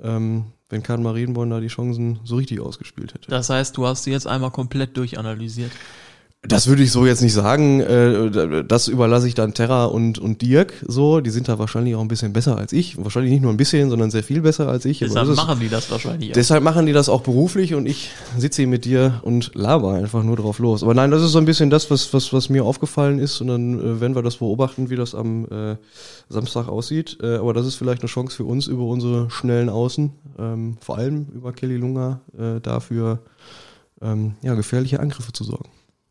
[0.00, 3.30] ähm, wenn Karl Marienborn da die Chancen so richtig ausgespielt hätte.
[3.30, 5.72] Das heißt, du hast sie jetzt einmal komplett durchanalysiert.
[6.42, 7.80] Das würde ich so jetzt nicht sagen.
[7.80, 11.20] Äh, Das überlasse ich dann Terra und, und Dirk so.
[11.20, 12.96] Die sind da wahrscheinlich auch ein bisschen besser als ich.
[12.96, 15.00] Wahrscheinlich nicht nur ein bisschen, sondern sehr viel besser als ich.
[15.00, 16.30] Deshalb machen die das wahrscheinlich.
[16.30, 16.34] auch.
[16.34, 20.22] Deshalb machen die das auch beruflich und ich sitze hier mit dir und laber einfach
[20.22, 20.82] nur drauf los.
[20.82, 23.48] Aber nein, das ist so ein bisschen das, was, was, was mir aufgefallen ist und
[23.48, 25.76] dann äh, werden wir das beobachten, wie das am äh,
[26.30, 27.18] Samstag aussieht.
[27.22, 30.96] Äh, aber das ist vielleicht eine Chance für uns über unsere schnellen Außen, ähm, vor
[30.96, 33.18] allem über Kelly Lunga, äh, dafür
[34.00, 35.68] ähm, ja, gefährliche Angriffe zu sorgen.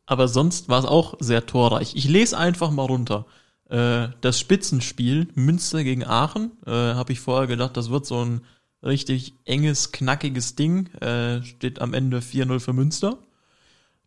[0.09, 1.93] Aber sonst war es auch sehr torreich.
[1.93, 3.27] Ich lese einfach mal runter.
[3.69, 8.41] Äh, das Spitzenspiel Münster gegen Aachen, äh, habe ich vorher gedacht, das wird so ein
[8.81, 10.87] richtig enges, knackiges Ding.
[10.95, 13.19] Äh, steht am Ende 4-0 für Münster.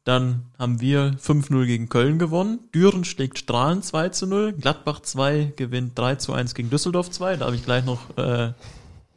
[0.03, 2.59] Dann haben wir 5-0 gegen Köln gewonnen.
[2.75, 4.55] Düren schlägt Strahlen 2 zu 0.
[4.55, 7.37] Gladbach 2 gewinnt 3 zu 1 gegen Düsseldorf 2.
[7.37, 8.55] Da habe ich gleich noch äh,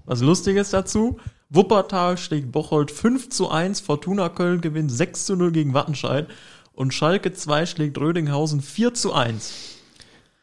[0.06, 1.18] was Lustiges dazu.
[1.50, 3.80] Wuppertal schlägt Bocholt 5 zu 1.
[3.80, 6.28] Fortuna Köln gewinnt 6 zu 0 gegen Wattenscheid.
[6.76, 9.54] Und Schalke 2 schlägt Rödinghausen 4 zu 1.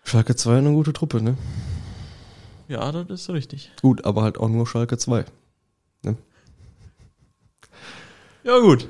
[0.05, 1.37] Schalke 2 eine gute Truppe, ne?
[2.69, 3.71] Ja, das ist richtig.
[3.83, 5.25] Gut, aber halt auch nur Schalke 2.
[8.45, 8.89] Ja, gut.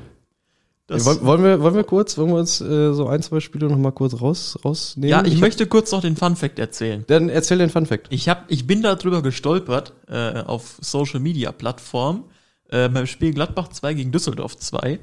[0.87, 3.76] Das, wollen, wir, wollen wir kurz, wollen wir uns äh, so ein, zwei Spiele noch
[3.78, 5.11] mal kurz raus, rausnehmen?
[5.11, 7.05] ja, ich, hab- möchte kurz noch den Fun Fact erzählen.
[7.07, 8.07] Dann erzähl den Fun Fact.
[8.11, 12.24] Ich, hab, ich bin darüber gestolpert äh, auf Social Media Plattform
[12.68, 14.98] äh, beim Spiel Gladbach 2 gegen Düsseldorf 2.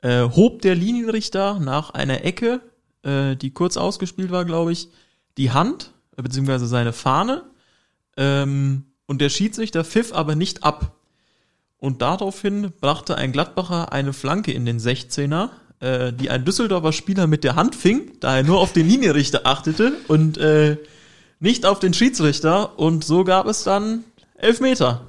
[0.00, 2.60] Äh, hob der Linienrichter nach einer Ecke,
[3.02, 4.88] äh, die kurz ausgespielt war, glaube ich,
[5.36, 7.42] die Hand, äh, beziehungsweise seine Fahne.
[8.16, 10.92] Ähm, und der Schiedsrichter pfiff aber nicht ab.
[11.78, 17.26] Und daraufhin brachte ein Gladbacher eine Flanke in den 16er, äh, die ein Düsseldorfer Spieler
[17.26, 20.76] mit der Hand fing, da er nur auf den Linienrichter achtete und äh,
[21.40, 22.78] nicht auf den Schiedsrichter.
[22.78, 25.06] Und so gab es dann Elfmeter.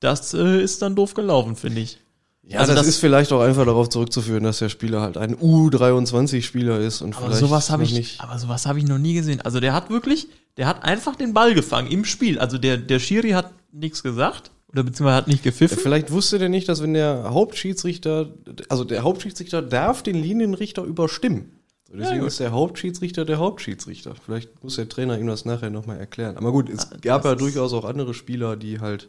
[0.00, 1.98] Das äh, ist dann doof gelaufen, finde ich.
[2.48, 5.34] Ja, Also das, das- ist vielleicht auch einfach darauf zurückzuführen, dass der Spieler halt ein
[5.36, 8.20] U23-Spieler ist und Aber vielleicht sowas habe noch ich, nicht.
[8.20, 9.40] aber sowas habe ich noch nie gesehen.
[9.40, 12.38] Also der hat wirklich, der hat einfach den Ball gefangen im Spiel.
[12.38, 15.78] Also der, der Schiri hat nichts gesagt oder beziehungsweise hat nicht gepfiffen.
[15.78, 18.30] Vielleicht wusste der nicht, dass wenn der Hauptschiedsrichter,
[18.68, 21.52] also der Hauptschiedsrichter darf den Linienrichter überstimmen.
[21.90, 22.28] So, deswegen gut.
[22.28, 24.14] ist der Hauptschiedsrichter der Hauptschiedsrichter.
[24.24, 26.36] Vielleicht muss der Trainer ihm das nachher nochmal erklären.
[26.36, 29.08] Aber gut, es Ah, gab ja durchaus auch andere Spieler, die halt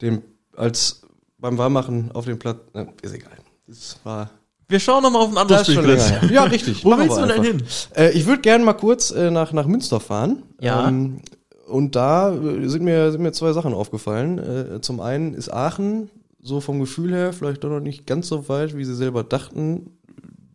[0.00, 0.22] dem
[0.56, 1.02] als
[1.42, 3.36] beim Warmmachen auf dem Platz, na, ist egal.
[3.66, 4.30] Das war
[4.68, 6.32] Wir schauen nochmal auf ein anderes Spiel.
[6.32, 6.84] Ja, richtig.
[6.84, 7.62] Wo willst du denn hin?
[7.94, 10.44] Äh, ich würde gerne mal kurz äh, nach, nach Münster fahren.
[10.60, 10.88] Ja.
[10.88, 11.20] Ähm,
[11.66, 14.38] und da äh, sind mir, sind mir zwei Sachen aufgefallen.
[14.38, 18.48] Äh, zum einen ist Aachen so vom Gefühl her vielleicht doch noch nicht ganz so
[18.48, 19.98] weit, wie sie selber dachten,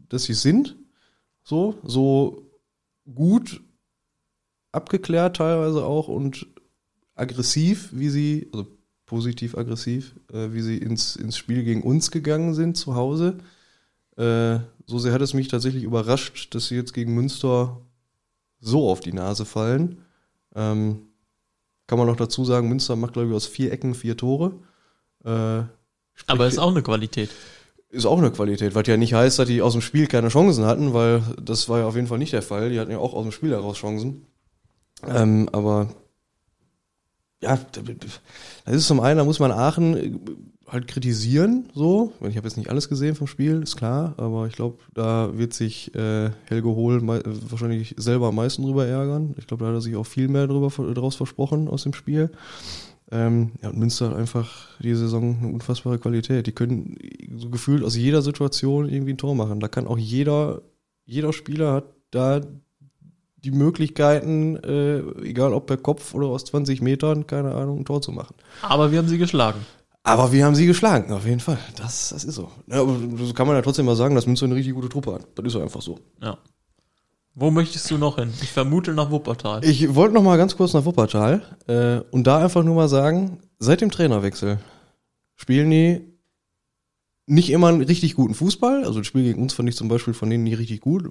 [0.10, 0.78] dass sie sind.
[1.44, 2.50] So, so
[3.14, 3.62] gut
[4.72, 6.48] abgeklärt teilweise auch und
[7.16, 8.68] aggressiv, wie sie, also
[9.08, 13.40] positiv aggressiv, äh, wie sie ins, ins Spiel gegen uns gegangen sind zu Hause.
[14.18, 17.82] Äh, so sehr hat es mich tatsächlich überrascht, dass sie jetzt gegen Münster
[18.60, 20.04] so auf die Nase fallen.
[20.56, 21.08] Ähm,
[21.88, 24.54] kann man noch dazu sagen, Münster macht, glaube ich, aus vier Ecken vier Tore.
[25.24, 25.64] Äh,
[26.28, 27.30] Aber ist auch eine Qualität.
[27.90, 30.66] ist auch eine Qualität, was ja nicht heißt, dass die aus dem Spiel keine Chancen
[30.66, 32.70] hatten, weil das war ja auf jeden Fall nicht der Fall.
[32.72, 34.26] Die hatten ja auch aus dem Spiel heraus Chancen.
[35.08, 35.90] Ähm, aber
[37.42, 37.60] ja,
[38.66, 40.12] das ist zum einen, da muss man Aachen äh,
[40.68, 42.12] halt kritisieren, so.
[42.28, 45.54] Ich habe jetzt nicht alles gesehen vom Spiel, ist klar, aber ich glaube, da wird
[45.54, 49.34] sich äh, Helge Hohl mei- wahrscheinlich selber am meisten drüber ärgern.
[49.38, 52.32] Ich glaube, da hat er sich auch viel mehr drüber, draus versprochen aus dem Spiel.
[53.10, 56.46] Ähm, ja, und Münster hat einfach die Saison eine unfassbare Qualität.
[56.48, 56.98] Die können
[57.38, 59.62] so gefühlt aus jeder Situation irgendwie ein Tor machen.
[59.62, 60.62] Da kann auch jeder,
[61.06, 62.42] jeder Spieler hat da
[63.38, 68.02] die Möglichkeiten, äh, egal ob per Kopf oder aus 20 Metern, keine Ahnung, ein Tor
[68.02, 68.36] zu machen.
[68.62, 69.60] Aber wir haben sie geschlagen.
[70.04, 71.60] Aber wir haben sie geschlagen, auf jeden Fall.
[71.76, 72.50] Das, das ist so.
[72.68, 75.14] Ja, aber so kann man ja trotzdem mal sagen, dass Münster eine richtig gute Truppe
[75.14, 75.28] hat.
[75.36, 76.00] Das ist so einfach so.
[76.22, 76.38] Ja.
[77.36, 78.34] Wo möchtest du noch hin?
[78.42, 79.64] Ich vermute nach Wuppertal.
[79.64, 83.42] Ich wollte noch mal ganz kurz nach Wuppertal äh, und da einfach nur mal sagen,
[83.60, 84.60] seit dem Trainerwechsel
[85.36, 86.02] spielen die
[87.28, 88.86] nicht immer einen richtig guten Fußball.
[88.86, 91.08] Also das Spiel gegen uns fand ich zum Beispiel von denen nicht richtig gut.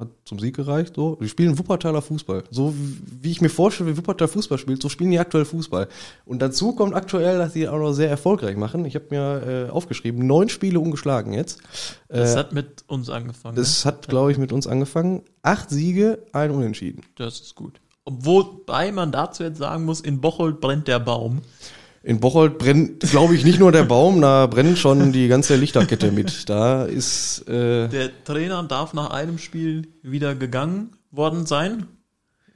[0.00, 0.94] Hat zum Sieg gereicht.
[0.96, 1.16] So.
[1.20, 2.44] Die spielen Wuppertaler Fußball.
[2.50, 2.74] So
[3.20, 5.88] wie ich mir vorstelle, wie Wuppertal Fußball spielt, so spielen die aktuell Fußball.
[6.24, 8.84] Und dazu kommt aktuell, dass die auch noch sehr erfolgreich machen.
[8.86, 11.58] Ich habe mir äh, aufgeschrieben, neun Spiele ungeschlagen jetzt.
[12.08, 13.56] Das Äh, hat mit uns angefangen.
[13.56, 15.22] das hat, glaube ich, mit uns angefangen.
[15.42, 17.00] Acht Siege, ein Unentschieden.
[17.00, 17.06] ne?
[17.16, 17.80] das ist gut.
[18.06, 21.42] Wobei man dazu jetzt sagen muss, in Bocholt brennt der Baum.
[22.02, 26.10] In Bocholt brennt, glaube ich, nicht nur der Baum, da brennt schon die ganze Lichterkette
[26.12, 26.48] mit.
[26.48, 31.86] Da ist, äh, Der Trainer darf nach einem Spiel wieder gegangen worden sein.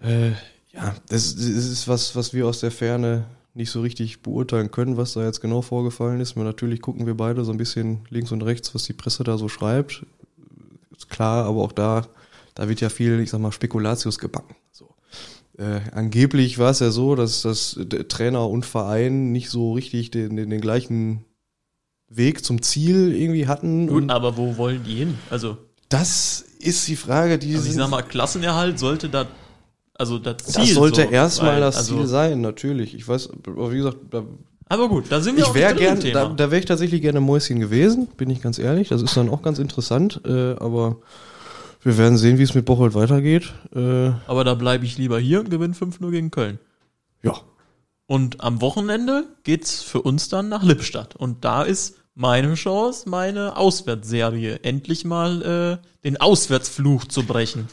[0.03, 0.31] äh,
[0.73, 4.97] ja, das, das ist was, was wir aus der Ferne nicht so richtig beurteilen können,
[4.97, 6.37] was da jetzt genau vorgefallen ist.
[6.37, 9.39] Aber natürlich gucken wir beide so ein bisschen links und rechts, was die Presse da
[9.39, 10.05] so schreibt.
[10.97, 12.07] Ist klar, aber auch da,
[12.55, 14.57] da wird ja viel, ich sag mal, Spekulatius gebacken.
[15.57, 20.37] Äh, angeblich war es ja so, dass das Trainer und Verein nicht so richtig den,
[20.37, 21.25] den, den gleichen
[22.09, 23.87] Weg zum Ziel irgendwie hatten.
[23.87, 25.19] Gut, und aber wo wollen die hin?
[25.31, 25.57] Also,
[25.89, 29.27] das ist die Frage, die also ich sag mal, Klassenerhalt sollte da,
[29.95, 30.63] also das Ziel.
[30.63, 32.95] das sollte so erstmal das also, Ziel sein, natürlich.
[32.95, 34.25] Ich weiß, aber wie gesagt, da,
[34.69, 36.35] Aber gut, da sind wir ich auch wieder gern, im da, Thema.
[36.35, 38.89] da wäre ich tatsächlich gerne Mäuschen gewesen, bin ich ganz ehrlich.
[38.89, 40.97] Das ist dann auch ganz interessant, äh, aber
[41.85, 43.53] wir werden sehen, wie es mit Bocholt weitergeht.
[43.75, 46.59] Äh, aber da bleibe ich lieber hier und gewinne 5-0 gegen Köln.
[47.23, 47.35] ja,
[48.07, 51.15] Und am Wochenende geht's für uns dann nach Lippstadt.
[51.17, 57.69] Und da ist meine Chance, meine Auswärtsserie endlich mal äh, den Auswärtsfluch zu brechen.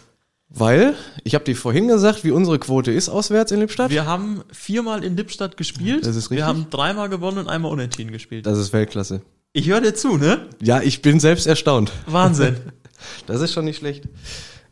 [0.53, 3.89] Weil, ich habe dir vorhin gesagt, wie unsere Quote ist auswärts in Lippstadt.
[3.89, 6.05] Wir haben viermal in Lippstadt gespielt.
[6.05, 6.39] Das ist richtig.
[6.39, 8.45] Wir haben dreimal gewonnen und einmal unentschieden gespielt.
[8.45, 9.21] das ist Weltklasse.
[9.53, 10.47] Ich höre dir zu, ne?
[10.61, 11.91] Ja, ich bin selbst erstaunt.
[12.05, 12.57] Wahnsinn.
[13.27, 14.05] Das ist schon nicht schlecht.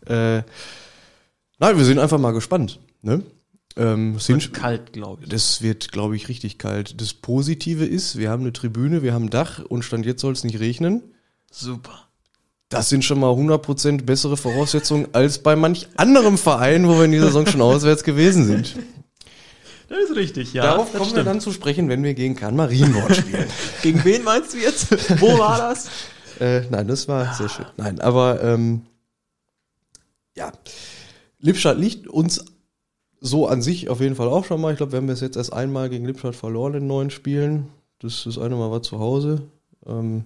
[0.06, 0.44] Äh,
[1.60, 2.80] nein, wir sind einfach mal gespannt.
[3.02, 3.24] Ne?
[3.78, 5.30] Ähm, es Wird sind, kalt, glaube ich.
[5.30, 7.00] das wird, glaube ich, richtig kalt.
[7.00, 10.34] Das Positive ist, wir haben eine Tribüne, wir haben ein Dach und Stand jetzt soll
[10.34, 11.04] es nicht regnen.
[11.52, 12.08] Super.
[12.70, 17.12] Das sind schon mal 100% bessere Voraussetzungen als bei manch anderem Verein, wo wir in
[17.12, 18.76] dieser Saison schon auswärts gewesen sind.
[19.88, 20.63] Das ist richtig, ja.
[20.63, 21.28] Darauf das kommen wir stimmt.
[21.28, 23.48] dann zu sprechen, wenn wir gegen Kahn Marienborn spielen.
[23.82, 25.20] Gegen wen meinst du jetzt?
[25.20, 25.89] Wo war das?
[26.39, 27.65] Äh, nein, das war sehr schön.
[27.78, 28.84] Nein, aber ähm,
[30.36, 30.52] ja,
[31.39, 32.45] Lippstadt liegt uns
[33.19, 34.71] so an sich auf jeden Fall auch schon mal.
[34.71, 37.69] Ich glaube, wir haben bis jetzt erst einmal gegen Lippstadt verloren in neun Spielen.
[37.99, 39.41] Das das eine Mal war zu Hause.
[39.86, 40.23] Ähm,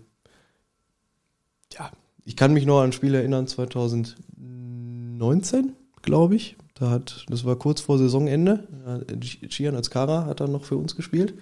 [1.73, 1.91] ja,
[2.25, 5.73] ich kann mich noch an ein Spiel erinnern, 2019,
[6.03, 6.57] glaube ich.
[6.75, 8.67] Da hat, das war kurz vor Saisonende.
[9.07, 11.33] Äh, Chian als Kara hat dann noch für uns gespielt.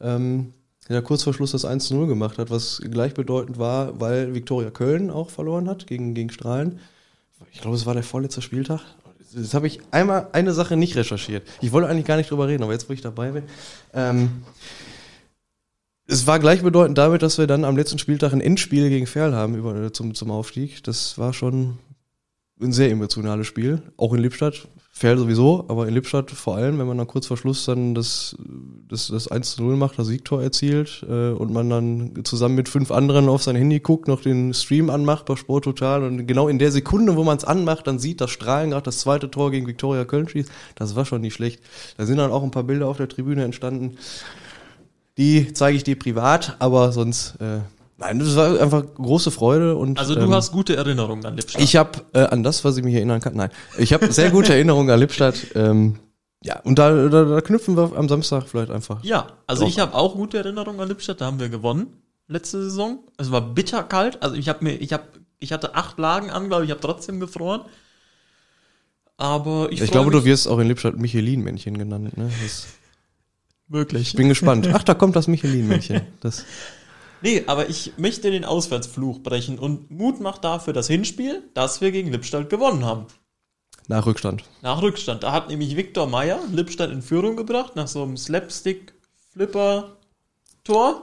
[0.00, 0.52] Ähm,
[0.88, 4.70] der kurz vor Schluss das 1 zu 0 gemacht hat, was gleichbedeutend war, weil Viktoria
[4.70, 6.80] Köln auch verloren hat gegen, gegen Strahlen.
[7.52, 8.80] Ich glaube, es war der vorletzte Spieltag.
[9.34, 11.46] Jetzt habe ich einmal eine Sache nicht recherchiert.
[11.60, 13.44] Ich wollte eigentlich gar nicht drüber reden, aber jetzt, wo ich dabei bin.
[13.92, 14.42] Ähm,
[16.06, 19.54] es war gleichbedeutend damit, dass wir dann am letzten Spieltag ein Endspiel gegen Ferl haben
[19.54, 20.82] über, äh, zum, zum Aufstieg.
[20.84, 21.78] Das war schon
[22.60, 23.82] ein sehr emotionales Spiel.
[23.98, 24.66] Auch in Lippstadt.
[24.98, 28.36] Ferl sowieso, aber in Lippstadt vor allem, wenn man dann kurz vor Schluss dann das,
[28.88, 32.68] das, das 1 zu 0 macht, das Siegtor erzielt äh, und man dann zusammen mit
[32.68, 36.48] fünf anderen auf sein Handy guckt, noch den Stream anmacht bei Sport Total und genau
[36.48, 39.52] in der Sekunde, wo man es anmacht, dann sieht, dass Strahlen gerade das zweite Tor
[39.52, 40.50] gegen Viktoria Köln schießt.
[40.74, 41.62] Das war schon nicht schlecht.
[41.96, 43.98] Da sind dann auch ein paar Bilder auf der Tribüne entstanden.
[45.16, 47.60] Die zeige ich dir privat, aber sonst, äh,
[47.98, 51.62] nein, das war einfach große Freude und Also du ähm, hast gute Erinnerungen an Lippstadt.
[51.62, 54.52] ich habe äh, an das, was ich mich erinnern kann, nein, ich habe sehr gute
[54.54, 55.48] Erinnerungen an Lippstadt.
[55.54, 55.98] Ähm,
[56.42, 59.02] ja, und da, da, da knüpfen wir am Samstag vielleicht einfach.
[59.04, 61.20] ja, also ich habe auch gute Erinnerungen an Lippstadt.
[61.20, 61.88] Da haben wir gewonnen
[62.28, 63.00] letzte Saison.
[63.16, 64.22] Es war bitterkalt.
[64.22, 65.04] Also ich habe mir, ich habe,
[65.38, 67.62] ich hatte acht Lagen an, glaube ich, habe trotzdem gefroren.
[69.16, 72.16] Aber ich, Ich, glaube, mich du wirst auch in Lippstadt Michelin-Männchen genannt.
[72.16, 72.30] Ne?
[72.42, 72.66] Das,
[73.68, 74.02] möglich.
[74.02, 74.68] ich bin gespannt.
[74.72, 76.02] Ach, da kommt das Michelin-Männchen.
[76.20, 76.44] Das,
[77.22, 81.90] Nee, aber ich möchte den Auswärtsfluch brechen und Mut macht dafür das Hinspiel, dass wir
[81.90, 83.06] gegen Lippstadt gewonnen haben.
[83.88, 84.44] nach Rückstand.
[84.62, 85.22] Nach Rückstand.
[85.22, 91.02] Da hat nämlich Viktor Meyer Lippstadt in Führung gebracht, nach so einem Slapstick-Flipper-Tor.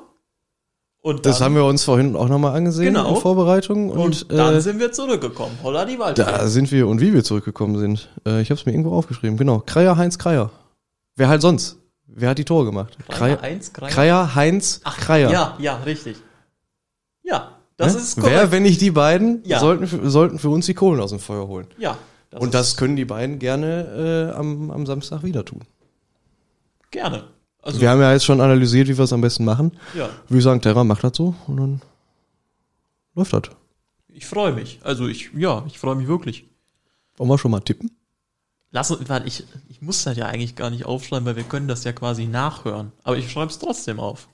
[1.01, 3.13] Und Das dann, haben wir uns vorhin auch nochmal angesehen Genau.
[3.15, 3.91] in Vorbereitung.
[3.91, 5.55] Und, und dann äh, sind wir zurückgekommen.
[5.61, 6.23] Holla die Waldfee.
[6.23, 8.09] da sind wir und wie wir zurückgekommen sind.
[8.25, 9.37] Äh, ich habe es mir irgendwo aufgeschrieben.
[9.37, 9.59] Genau.
[9.63, 10.49] Kreier, Heinz, Kreier.
[11.15, 11.77] Wer halt sonst?
[12.17, 12.97] Wer hat die Tore gemacht?
[13.09, 13.89] Kreier, Kreier, eins, Kreier.
[13.91, 15.31] Kreier Heinz, Kreier.
[15.31, 16.15] Ja, ja, richtig.
[17.23, 17.99] Ja, das Ne?
[17.99, 18.33] ist korrekt.
[18.35, 19.59] Wer, wenn nicht die beiden, Ja.
[19.59, 21.67] sollten, für, sollten für uns die Kohlen aus dem Feuer holen.
[21.77, 21.97] ja,
[22.29, 25.61] das Und das können die beiden gerne äh, am, am Samstag wieder tun.
[26.91, 27.25] gerne.
[27.61, 29.71] Also, wir haben ja jetzt schon analysiert, wie wir es am besten machen.
[29.95, 31.81] ja, Wir sagen, Terra macht das so und dann
[33.15, 33.41] läuft das.
[34.09, 34.79] ich freue mich.
[34.83, 36.45] Also ich, ja, ich freue mich wirklich.
[37.17, 37.89] Wollen wir schon mal tippen?
[38.75, 41.69] Lass uns, warte, ich, ich muss das ja eigentlich gar nicht aufschreiben, weil wir können
[41.69, 42.91] das ja quasi nachhören.
[43.03, 44.27] Aber ich schreibe es trotzdem auf.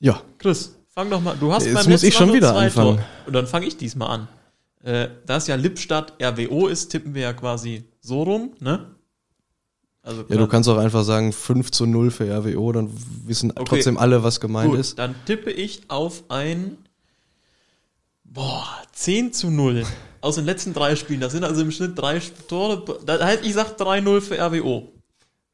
[0.00, 0.20] Ja.
[0.38, 1.36] Chris, fang doch mal.
[1.38, 2.96] Du hast Jetzt beim muss letzten ich schon wieder zwei anfangen.
[2.96, 3.06] Tore.
[3.28, 4.28] Und dann fange ich diesmal an.
[4.82, 8.96] Äh, da es ja Lippstadt RWO ist, tippen wir ja quasi so rum, ne?
[10.02, 12.90] Also Ja, du kannst auch einfach sagen 5 zu 0 für RWO, dann
[13.26, 13.62] wissen Okay.
[13.64, 14.98] trotzdem alle, was gemeint Gut, ist.
[14.98, 16.78] dann tippe ich auf ein
[18.24, 19.84] boah, 10 zu 0
[20.26, 21.20] aus den letzten drei Spielen.
[21.20, 22.82] Das sind also im Schnitt drei Tore.
[23.06, 24.92] Da heißt, ich sag 3-0 für RWO.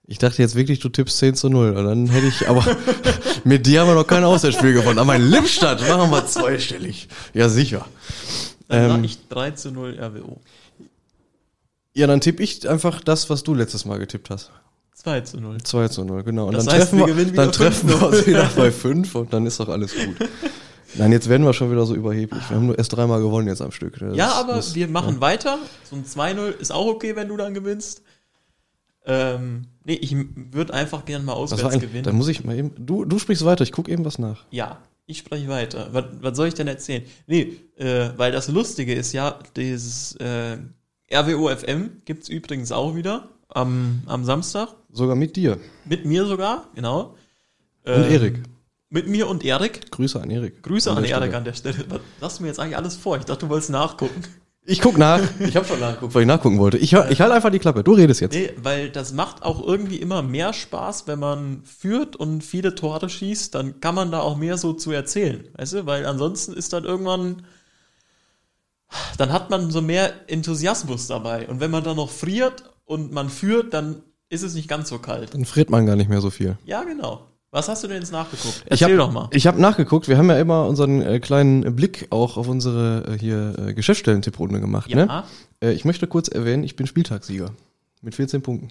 [0.06, 1.76] Ich dachte jetzt wirklich, du tippst 10 zu 0.
[1.76, 2.64] Und dann hätte ich, aber
[3.44, 4.98] mit dir haben wir noch kein Auswärtsspiel gewonnen.
[4.98, 7.08] Aber in Lippstadt machen wir zweistellig.
[7.34, 7.86] Ja, sicher.
[8.68, 10.40] Dann Ähm, sag ich 3 zu 0 RWO.
[11.94, 14.50] Ja, dann tippe ich einfach das, was du letztes Mal getippt hast.
[14.94, 15.58] 2 zu 0.
[15.62, 16.46] 2 zu 0, genau.
[16.46, 18.00] Und Das dann heißt, treffen wir wir, dann treffen 5-0.
[18.00, 20.16] wir uns wieder bei 5 und dann ist doch alles gut.
[20.94, 22.42] Nein, jetzt werden wir schon wieder so überheblich.
[22.50, 23.98] Wir haben nur erst dreimal gewonnen jetzt am Stück.
[23.98, 25.58] Das Ja, aber muss- wir machen weiter.
[25.88, 28.02] So ein 2-0 ist auch okay, wenn du dann gewinnst.
[29.04, 30.14] Ähm, nee, ich
[30.52, 32.04] würde einfach gerne mal auswärts ein, gewinnen.
[32.04, 32.70] dann muss ich mal eben.
[32.78, 34.44] Du, du sprichst weiter, ich gucke eben was nach.
[34.50, 35.88] Ja, ich spreche weiter.
[35.92, 37.02] Was, was soll ich denn erzählen?
[37.26, 40.58] Nee, äh, weil das Lustige ist ja, dieses äh,
[41.12, 44.68] RWO FM gibt's übrigens auch wieder am, am Samstag.
[44.92, 45.58] Sogar mit dir.
[45.84, 47.16] Mit mir sogar, genau.
[47.84, 48.42] Und Ähm, Erik.
[48.94, 49.90] Mit mir und Erik.
[49.90, 50.62] Grüße an Erik.
[50.62, 51.84] Grüße an, der Erik an der Stelle.
[51.88, 53.16] Was- Lass mir jetzt eigentlich alles vor.
[53.16, 54.22] Ich dachte, du wolltest nachgucken.
[54.66, 55.18] Ich guck nach.
[55.40, 56.76] Ich habe schon nachgeguckt, weil ich nachgucken wollte.
[56.76, 57.82] Ich, ich halte einfach die Klappe.
[57.82, 58.34] Du redest jetzt.
[58.34, 63.08] Nee, weil das macht auch irgendwie immer mehr Spaß, wenn man führt und viele Tore
[63.08, 65.86] schießt, dann kann man da auch mehr so zu erzählen, weißt du?
[65.86, 67.42] Weil ansonsten ist dann irgendwann,
[69.16, 71.48] dann hat man so mehr Enthusiasmus dabei.
[71.48, 74.98] Und wenn man dann noch friert und man führt, dann ist es nicht ganz so
[74.98, 75.32] kalt.
[75.34, 76.58] Dann friert man gar nicht mehr so viel.
[76.66, 77.26] Ja, genau.
[77.54, 78.62] Was hast du denn jetzt nachgeguckt?
[78.64, 79.28] Ich Erzähl hab, doch mal.
[79.30, 80.08] Ich habe nachgeguckt.
[80.08, 84.58] Wir haben ja immer unseren äh, kleinen Blick auch auf unsere äh, hier äh, Geschäftsstellen-Tipprunde
[84.58, 84.90] gemacht.
[84.90, 85.04] Ja.
[85.04, 85.24] Ne?
[85.62, 87.50] Äh, ich möchte kurz erwähnen, ich bin Spieltagssieger
[88.00, 88.68] mit 14 Punkten.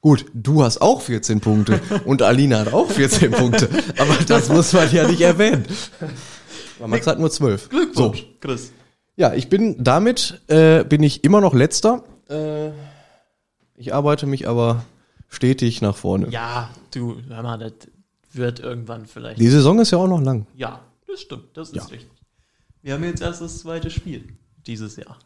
[0.00, 3.68] Gut, du hast auch 14 Punkte und Alina hat auch 14 Punkte.
[3.98, 5.66] Aber das muss man ja nicht erwähnen.
[6.78, 7.68] Aber Max hat nur 12.
[7.68, 8.24] Glückwunsch, So.
[8.40, 8.72] Chris.
[9.16, 12.02] Ja, ich bin damit äh, bin ich immer noch letzter.
[12.30, 12.70] Äh,
[13.76, 14.86] ich arbeite mich aber
[15.28, 16.28] stetig nach vorne.
[16.30, 17.72] Ja, du, hör mal, das
[18.32, 19.40] wird irgendwann vielleicht.
[19.40, 20.46] Die Saison ist ja auch noch lang.
[20.56, 21.82] Ja, das stimmt, das ist Ja.
[21.84, 22.10] richtig.
[22.82, 24.28] Wir haben jetzt erst das zweite Spiel
[24.66, 25.18] dieses Jahr.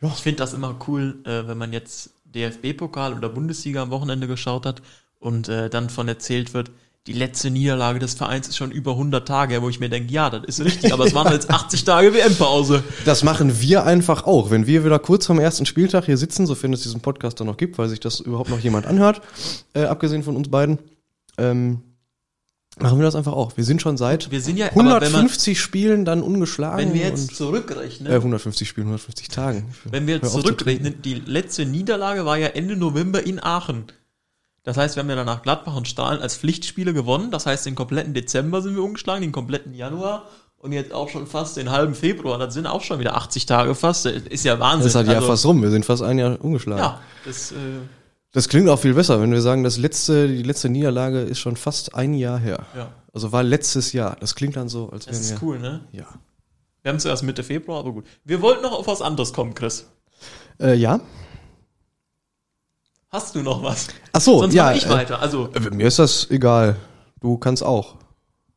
[0.00, 0.08] Ja.
[0.08, 4.66] Ich finde das immer cool, äh, wenn man jetzt DFB-Pokal oder Bundesliga am Wochenende geschaut
[4.66, 4.82] hat
[5.20, 6.70] und äh, dann von erzählt wird,
[7.06, 10.30] die letzte Niederlage des Vereins ist schon über 100 Tage, wo ich mir denke, ja,
[10.30, 12.82] das ist richtig, aber es waren jetzt 80 Tage WM-Pause.
[13.04, 14.50] Das machen wir einfach auch.
[14.50, 17.58] Wenn wir wieder kurz vom ersten Spieltag hier sitzen, sofern es diesen Podcast dann noch
[17.58, 19.20] gibt, weil sich das überhaupt noch jemand anhört,
[19.74, 20.78] äh, abgesehen von uns beiden,
[21.38, 21.82] ähm,
[22.78, 23.56] machen wir das einfach auch.
[23.56, 26.78] Wir sind schon seit Wir sind ja, aber wenn, man, 150 Spielen dann ungeschlagen.
[26.78, 29.74] wenn wir jetzt zurückrechnen, äh, 150 Spielen, 150 Tagen.
[29.84, 33.84] Wenn wir jetzt zurückrechnen, die letzte Niederlage war ja Ende November in Aachen.
[34.64, 37.30] Das heißt, wir haben ja danach Gladbach und Strahlen als Pflichtspiele gewonnen.
[37.30, 40.24] Das heißt, den kompletten Dezember sind wir umgeschlagen, den kompletten Januar
[40.56, 42.38] und jetzt auch schon fast den halben Februar.
[42.38, 44.06] Das sind auch schon wieder 80 Tage fast.
[44.06, 44.80] Das ist ja Wahnsinn.
[44.80, 45.60] Das ist halt ja Also, fast rum.
[45.60, 46.82] Wir sind fast ein Jahr ungeschlagen.
[46.82, 47.56] Ja, das, äh,
[48.34, 51.56] Das klingt auch viel besser, wenn wir sagen, das letzte, die letzte Niederlage ist schon
[51.56, 52.66] fast ein Jahr her.
[52.76, 54.16] ja, Also war letztes Jahr.
[54.20, 55.48] Das klingt dann so, als das wären ist wir.
[55.48, 55.80] cool, ne?
[55.92, 56.04] Ja.
[56.82, 58.04] Wir haben zuerst Mitte Februar, aber gut.
[58.24, 59.86] Wir wollten noch auf was anderes kommen, Chris.
[60.60, 61.00] Äh, ja.
[63.10, 63.86] Hast du noch was?
[64.12, 64.64] Ach so, Sonst ja.
[64.64, 65.20] mache ich äh, weiter.
[65.22, 66.76] Also, äh, mir ist das egal.
[67.20, 67.94] Du kannst auch.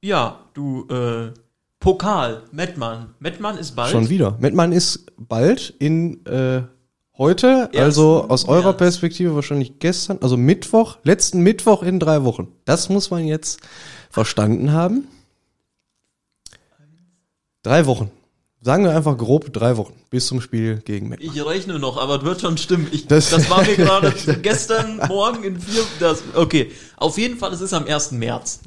[0.02, 1.32] ja, du, äh,
[1.80, 3.14] Pokal, Mettmann.
[3.20, 3.92] Mettmann ist bald.
[3.92, 4.36] Schon wieder.
[4.40, 6.64] Mettmann ist bald in äh,
[7.18, 8.74] heute, also Ersten aus eurer.
[8.74, 12.48] Perspektive wahrscheinlich gestern, also Mittwoch, letzten Mittwoch in drei Wochen.
[12.66, 13.60] Das muss man jetzt
[14.10, 15.08] verstanden haben.
[17.64, 18.12] Drei Wochen.
[18.62, 21.32] Sagen wir einfach grob drei Wochen bis zum Spiel gegen Mettmann.
[21.34, 22.88] Ich rechne noch, aber es wird schon stimmen.
[22.92, 25.84] Ich, Das- das, war mir gerade gestern Morgen in vier.
[26.00, 28.12] Das, okay, auf jeden Fall, es ist am 1.
[28.14, 28.62] März.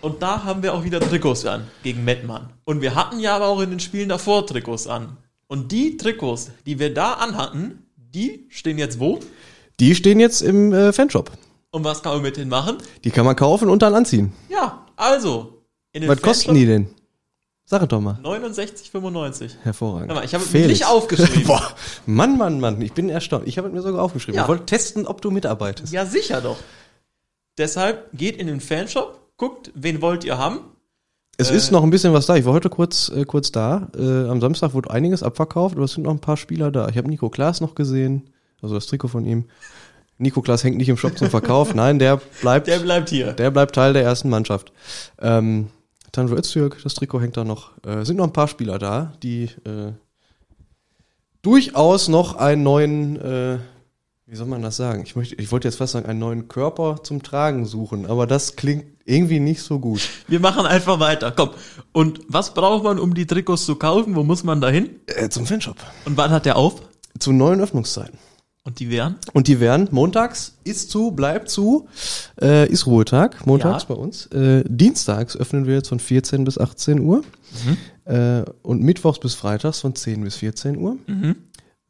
[0.00, 2.52] Und da haben wir auch wieder Trikots an gegen Mettmann.
[2.64, 5.16] Und wir hatten ja aber auch in den Spielen davor Trikots an.
[5.48, 9.18] Und die Trikots, die wir da anhatten, die stehen jetzt wo?
[9.80, 11.32] Die stehen jetzt im äh, Fanshop.
[11.70, 12.78] Und was kann man mit denen machen?
[13.04, 14.32] Die kann man kaufen und dann anziehen.
[14.48, 15.64] Ja, also.
[15.92, 16.88] In den Was kosten die denn?
[17.64, 18.18] Sag es doch mal.
[18.22, 19.56] 69,95.
[19.62, 20.12] Hervorragend.
[20.14, 20.68] Mal, ich habe es Felix.
[20.68, 21.44] nicht aufgeschrieben.
[21.46, 21.74] Boah,
[22.06, 23.46] Mann, Mann, Mann, ich bin erstaunt.
[23.46, 24.36] Ich habe es mir sogar aufgeschrieben.
[24.36, 24.42] Ja.
[24.42, 25.92] Ich wollte testen, ob du mitarbeitest.
[25.92, 26.56] Ja, sicher doch.
[27.58, 30.60] Deshalb geht in den Fanshop, guckt, wen wollt ihr haben.
[31.40, 31.56] Es Äh.
[31.56, 32.36] ist noch ein bisschen was da.
[32.36, 33.88] Ich war heute kurz, äh, kurz da.
[33.96, 36.88] Äh, am Samstag wurde einiges abverkauft, aber es sind noch ein paar Spieler da.
[36.88, 39.44] Ich habe Nico Klaas noch gesehen, also das Trikot von ihm.
[40.18, 41.74] Nico Klaas hängt nicht im Shop zum Verkauf.
[41.74, 43.32] Nein, der bleibt, Der der, bleibt hier.
[43.32, 44.72] bleibt Teil der ersten Mannschaft.
[45.20, 45.68] Ähm,
[46.10, 47.70] Tanjo Öztürk, das Trikot hängt da noch.
[47.86, 49.92] Äh, sind noch ein paar Spieler da, die äh,
[51.42, 53.58] durchaus noch einen neuen, äh,
[54.30, 55.02] wie soll man das sagen?
[55.04, 58.56] Ich möchte, ich wollte jetzt fast sagen, einen neuen Körper zum Tragen suchen, aber das
[58.56, 60.06] klingt irgendwie nicht so gut.
[60.28, 61.32] Wir machen einfach weiter.
[61.34, 61.50] Komm.
[61.92, 64.14] Und was braucht man, um die Trikots zu kaufen?
[64.16, 64.90] Wo muss man da hin?
[65.06, 65.76] Äh, zum Fanshop.
[66.04, 66.82] Und wann hat der auf?
[67.18, 68.18] Zu neuen Öffnungszeiten.
[68.64, 69.16] Und die wären?
[69.32, 71.88] Und die werden montags ist zu, bleibt zu,
[72.38, 73.94] äh, ist Ruhetag, montags Ja.
[73.94, 74.26] bei uns.
[74.26, 77.22] Äh, dienstags öffnen wir jetzt von 14 bis 18 Uhr.
[78.04, 80.98] Äh, und mittwochs bis freitags von 10 bis 14 Uhr.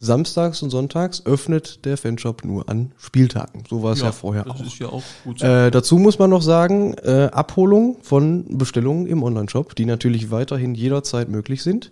[0.01, 3.65] Samstags und sonntags öffnet der Fanshop nur an Spieltagen.
[3.69, 4.65] So war es ja, vorher das auch.
[4.67, 5.41] ist ja auch gut.
[5.41, 5.47] so.
[5.47, 10.75] Äh, dazu muss man noch sagen, äh, Abholung von Bestellungen im Onlineshop, die natürlich weiterhin
[10.77, 11.91] jederzeit möglich sind,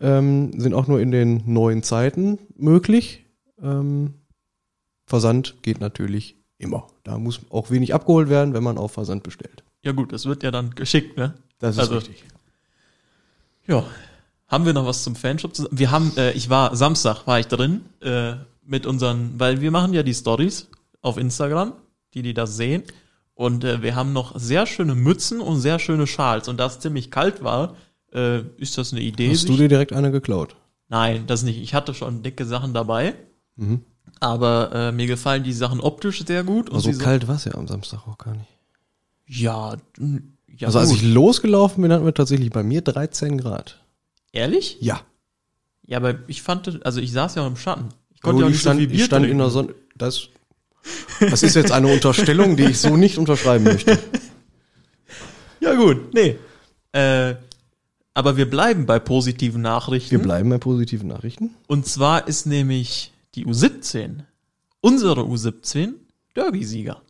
[0.00, 3.24] ähm, sind auch nur in den neuen Zeiten möglich.
[3.62, 4.14] Ähm,
[5.06, 6.88] Versand geht natürlich immer.
[7.04, 9.62] Da muss auch wenig abgeholt werden, wenn man auf Versand bestellt.
[9.82, 11.34] ja gut, das wird ja dann geschickt, ne?
[11.58, 12.00] Das Also-
[13.66, 13.84] Ja.
[14.48, 15.52] Haben wir noch was zum Fanshop?
[15.70, 19.92] Wir haben, äh, ich war, Samstag war ich drin, äh, mit unseren, weil wir machen
[19.92, 20.68] ja die Stories
[21.02, 21.72] auf Instagram,
[22.14, 22.82] die die das sehen.
[23.34, 26.48] Und äh, wir haben noch sehr schöne Mützen und sehr schöne Schals.
[26.48, 27.76] Und da es ziemlich kalt war,
[28.12, 29.30] äh, ist das eine Idee.
[29.30, 30.56] Hast du dir direkt eine geklaut?
[30.88, 31.60] Nein, das nicht.
[31.60, 33.14] Ich hatte schon dicke Sachen dabei.
[33.56, 33.82] Mhm.
[34.20, 36.70] Aber äh, mir gefallen die Sachen optisch sehr gut.
[36.70, 38.48] Aber so sie kalt war es ja am Samstag auch gar nicht.
[39.26, 39.76] Ja,
[40.56, 40.98] ja also als gut.
[40.98, 43.80] ich losgelaufen bin, hatten wir tatsächlich bei mir 13 Grad.
[44.36, 44.76] Ehrlich?
[44.80, 45.00] Ja.
[45.86, 47.88] Ja, aber ich fand, also ich saß ja auch im Schatten.
[48.14, 49.38] Ich konnte ja auch ich nicht stand, so viel Bier ich stand in trinken.
[49.38, 49.74] der Sonne.
[49.96, 50.28] Das,
[51.20, 53.98] das ist jetzt eine Unterstellung, die ich so nicht unterschreiben möchte.
[55.58, 56.36] Ja gut, nee.
[56.92, 57.34] Äh,
[58.14, 60.10] aber wir bleiben bei positiven Nachrichten.
[60.12, 61.56] Wir bleiben bei positiven Nachrichten.
[61.66, 64.20] Und zwar ist nämlich die U17,
[64.80, 65.94] unsere U17,
[66.36, 67.02] Derby-Sieger.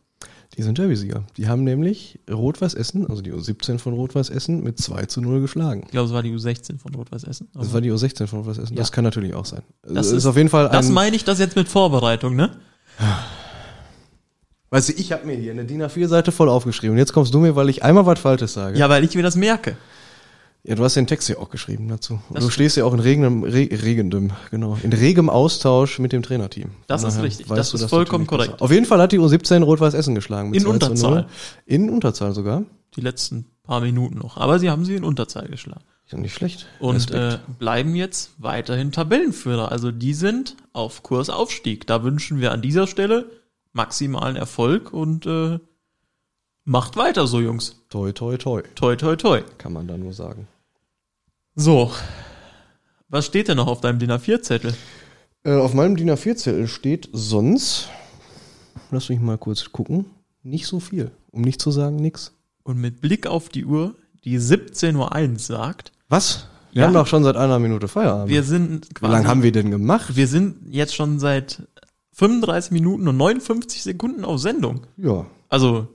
[0.57, 1.23] Die sind Derby-Sieger.
[1.37, 5.39] Die haben nämlich Rot-Weiß Essen, also die U17 von Rot-Weiß Essen, mit 2 zu 0
[5.41, 5.83] geschlagen.
[5.85, 7.47] Ich glaube, es war die U16 von Rot-Weiß Essen.
[7.53, 8.75] Das war die U16 von Rot-Weiß Essen.
[8.75, 8.95] Das Ja.
[8.95, 9.61] kann natürlich auch sein.
[9.83, 10.93] Das ist, ist- auf jeden Fall das ein.
[10.93, 12.51] meine ich das jetzt mit Vorbereitung, ne?
[14.69, 16.93] Weißt du, ich habe mir hier eine DIN A4-Seite voll aufgeschrieben.
[16.93, 18.77] Und jetzt kommst du mir, weil ich einmal was Falsches sage.
[18.77, 19.77] Ja, weil ich mir das merke.
[20.67, 22.19] Ja, du hast den Text ja auch geschrieben dazu.
[22.29, 26.21] Das du stehst ja auch in regendem, re, regendem, genau, in regem Austausch mit dem
[26.23, 26.71] Trainerteam.
[26.87, 27.47] Das ist richtig.
[27.47, 28.47] Das ist vollkommen natürlich besser.
[28.49, 28.61] korrekt.
[28.61, 30.53] Auf jeden Fall hat die U17 Rot-Weiß Essen geschlagen.
[30.53, 30.73] In 2 zu 0.
[30.73, 31.27] Unterzahl.
[31.65, 32.63] In Unterzahl sogar.
[32.95, 34.35] Die letzten paar Minuten noch.
[34.37, 35.85] Aber sie haben sie in Unterzahl geschlagen.
[36.11, 36.67] Ja, nicht schlecht.
[36.79, 39.71] Und äh, bleiben jetzt weiterhin Tabellenführer.
[39.71, 41.87] Also die sind auf Kurs Aufstieg.
[41.87, 43.29] Da wünschen wir an dieser Stelle
[43.73, 45.59] maximalen Erfolg und äh,
[46.65, 47.83] macht weiter so, Jungs.
[47.89, 49.41] toi, toi, toi, Toi, toi, toi.
[49.57, 50.47] kann man da nur sagen.
[51.59, 51.91] So.
[53.09, 54.75] Was steht denn noch auf deinem DIN A4-Zettel?
[55.43, 57.89] Äh, auf meinem DIN A4-Zettel steht sonst,
[58.91, 60.05] lass mich mal kurz gucken,
[60.43, 61.09] nicht so viel.
[61.31, 62.33] Um nicht zu sagen, nix.
[62.63, 66.47] Und mit Blick auf die Uhr, die 17.01 Uhr sagt, Was?
[66.73, 66.87] Wir Ja.
[66.87, 68.29] haben doch schon seit einer Minute Feierabend.
[68.29, 70.15] wir sind Wie quasi, lange haben wir denn gemacht?
[70.15, 71.63] wir sind jetzt schon seit
[72.13, 74.85] 35 Minuten und 59 Sekunden auf Sendung.
[74.97, 75.87] Ja, Also,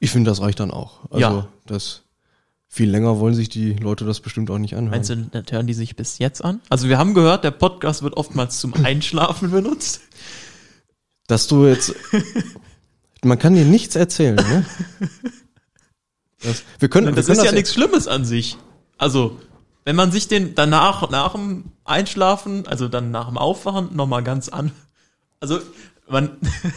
[0.00, 1.04] ich finde, das reicht dann auch.
[1.10, 1.48] Also, Ja.
[1.66, 2.02] das
[2.68, 4.90] viel länger wollen sich die Leute das bestimmt auch nicht anhören.
[4.90, 6.60] meinst du, das hören die sich bis jetzt an?
[6.68, 10.00] Also, wir haben gehört, der Podcast wird oftmals zum Einschlafen benutzt.
[11.26, 11.94] Dass du jetzt.
[13.24, 14.64] man kann dir nichts erzählen, ne?
[16.40, 18.56] Das, wir können, wir Das können ist ja das nichts Schlimmes an sich.
[18.96, 19.40] Also,
[19.84, 24.48] wenn man sich den danach, nach dem Einschlafen, also dann nach dem Aufwachen nochmal ganz
[24.48, 24.70] an,
[25.40, 25.58] also,
[26.08, 26.30] man,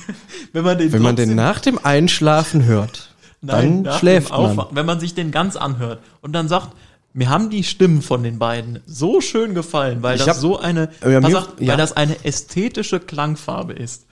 [0.53, 3.10] wenn man den Wenn man den nach dem Einschlafen hört,
[3.41, 4.65] dann nach dem schläft man.
[4.71, 6.69] Wenn man sich den ganz anhört und dann sagt,
[7.13, 10.57] mir haben die Stimmen von den beiden so schön gefallen, weil Ich das hab- so
[10.59, 11.67] eine, Ja, mir- auf, ja.
[11.71, 14.05] weil das eine ästhetische Klangfarbe ist.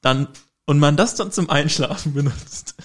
[0.00, 0.28] Dann,
[0.66, 2.74] und man das dann zum Einschlafen benutzt.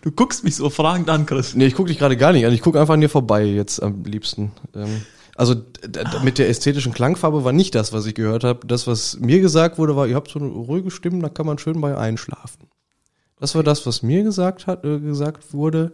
[0.00, 1.54] Du guckst mich so fragend an, Chris.
[1.54, 2.52] Nee, ich gucke dich gerade gar nicht an.
[2.54, 4.52] Ich gucke einfach an dir vorbei jetzt am liebsten.
[4.74, 5.02] Ähm,
[5.34, 8.66] also d- mit der ästhetischen Klangfarbe war nicht das, was ich gehört habe.
[8.66, 11.58] Das, was mir gesagt wurde, war, ihr habt so eine ruhige Stimme, da kann man
[11.58, 12.68] schön bei einschlafen.
[13.38, 15.92] Das war das, was mir gesagt hat, äh, gesagt wurde.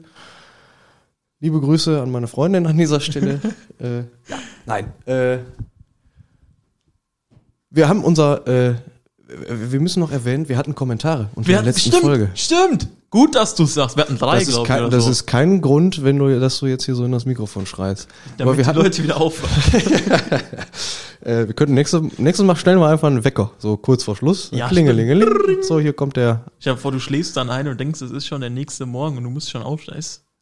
[1.41, 3.41] Liebe Grüße an meine Freundin an dieser Stelle.
[3.81, 4.93] äh, ja, nein.
[5.07, 5.39] Äh,
[7.71, 8.75] wir haben unser, äh,
[9.27, 12.31] wir müssen noch erwähnen, wir hatten Kommentare unter Wir der hatten, letzten stimmt, Folge.
[12.35, 12.89] stimmt.
[13.13, 13.97] Gut, dass du sagst.
[13.97, 16.59] Wir hatten drei, Das, glaube ich, kein, das so, ist kein Grund, wenn du, dass
[16.61, 18.09] du jetzt hier so in das Mikrofon schreist.
[18.39, 19.83] damit Aber wir die hatten, Leute wieder aufwachen.
[21.21, 24.49] äh, wir könnten nächstes, nächstes Mal stellen wir einfach einen Wecker, so kurz vor Schluss.
[24.53, 25.63] Ja, Klingelingeling.
[25.63, 26.47] So, hier kommt der.
[26.59, 29.19] Stell dir vor, du schläfst dann ein und denkst, es ist schon der nächste Morgen
[29.19, 29.97] und du musst schon aufstehen.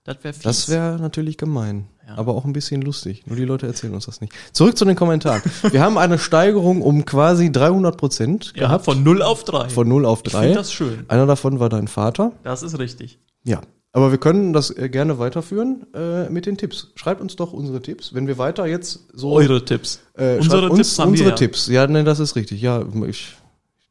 [0.05, 0.35] Das- wäre.
[0.43, 2.19] Das wäre natürlich gemein, Ja.
[2.19, 3.23] aber auch ein bisschen lustig.
[3.27, 4.33] Nur die Leute erzählen uns das nicht.
[4.53, 5.43] Zurück zu den Kommentaren.
[5.71, 8.85] wir haben eine Steigerung um quasi 300 Prozent ja, gehabt.
[8.85, 9.69] von 0 auf 3.
[9.69, 10.41] Von 0 auf Ich 3.
[10.41, 11.05] finde das schön.
[11.09, 12.33] Einer davon war dein Vater.
[12.43, 13.19] Das ist richtig.
[13.45, 13.61] Ja.
[13.93, 16.93] Aber wir können das äh, gerne weiterführen äh, mit den Tipps.
[16.95, 18.15] Schreibt uns doch unsere Tipps.
[18.15, 20.01] Wenn wir weiter jetzt so Eure Tipps.
[20.15, 21.37] Äh, Unsere uns Tipps haben unsere wir ja.
[21.37, 21.67] Tipps.
[21.67, 22.61] Ja, ne, das ist richtig.
[22.61, 23.35] Ja, ich,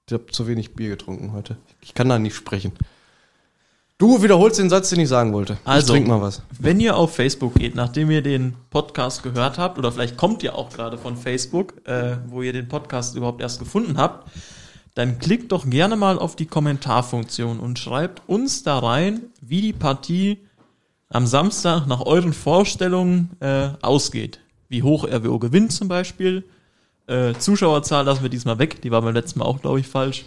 [0.08, 1.58] ich habe zu wenig Bier getrunken heute.
[1.82, 2.72] Ich kann da nicht sprechen.
[4.00, 5.58] Du wiederholst den Satz, den ich sagen wollte.
[5.66, 5.88] Also.
[5.88, 6.42] ich trink mal was.
[6.58, 10.56] Wenn ihr auf Facebook geht, nachdem ihr den Podcast gehört habt, oder vielleicht kommt ihr
[10.56, 14.32] auch gerade von Facebook, äh, wo ihr den Podcast überhaupt erst gefunden habt,
[14.96, 19.74] dann klickt doch gerne mal auf die Kommentarfunktion und schreibt uns da rein, wie die
[19.74, 20.38] Partie
[21.10, 24.40] am Samstag nach euren Vorstellungen äh, ausgeht.
[24.70, 26.46] Wie hoch RWO gewinnt zum Beispiel.
[27.08, 30.24] Äh, Zuschauerzahl lassen wir diesmal weg, die war beim letzten Mal auch, glaube ich, falsch.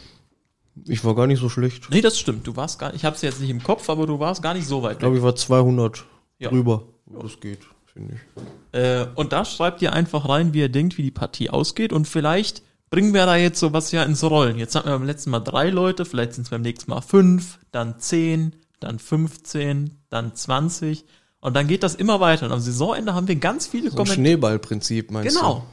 [0.86, 1.88] Ich war gar nicht so schlecht.
[1.90, 2.46] Nee, das stimmt.
[2.46, 4.66] Du warst gar ich habe es jetzt nicht im Kopf, aber du warst gar nicht
[4.66, 6.04] so weit Ich glaube, ich war 200
[6.38, 6.48] Ja.
[6.48, 6.84] drüber.
[7.20, 7.60] Das geht,
[7.92, 8.78] finde ich.
[8.80, 11.92] Äh, und da schreibt ihr einfach rein, wie ihr denkt, wie die Partie ausgeht.
[11.92, 14.58] Und vielleicht bringen wir da jetzt sowas ja ins Rollen.
[14.58, 17.58] Jetzt hatten wir beim letzten Mal drei Leute, vielleicht sind es beim nächsten Mal fünf,
[17.70, 21.04] dann zehn, dann 15, dann 20.
[21.40, 22.46] Und dann geht das immer weiter.
[22.46, 24.14] Und am Saisonende haben wir ganz viele So Kommentare.
[24.20, 25.66] Schneeballprinzip meinst Genau.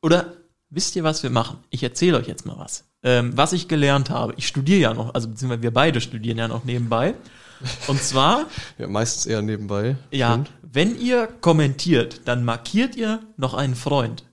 [0.00, 0.32] Oder
[0.70, 1.58] wisst ihr, was wir machen?
[1.70, 2.84] Ich erzähle euch jetzt mal was.
[3.04, 4.34] Ähm, was ich gelernt habe.
[4.36, 7.14] Ich studiere ja noch, also beziehungsweise wir beide studieren ja noch nebenbei.
[7.88, 8.46] Und zwar?
[8.78, 9.96] Ja, meistens eher nebenbei.
[10.10, 10.50] ja, Stimmt.
[10.62, 14.24] wenn ihr kommentiert, dann markiert ihr noch einen Freund.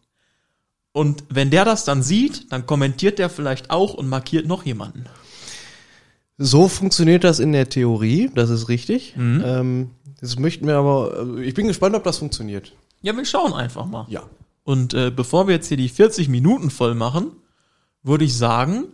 [0.91, 5.05] Und wenn der das dann sieht, dann kommentiert der vielleicht auch und markiert noch jemanden.
[6.38, 9.15] So funktioniert das in der Theorie, das ist richtig.
[9.15, 9.43] Mhm.
[9.45, 9.89] Ähm,
[10.22, 12.74] das möchten wir aber, also ich bin gespannt, ob das funktioniert.
[13.01, 14.05] Ja, wir schauen einfach mal.
[14.09, 14.24] Ja.
[14.63, 17.32] Und äh, bevor wir jetzt hier die 40 Minuten voll machen,
[18.03, 18.85] würde ich sagen,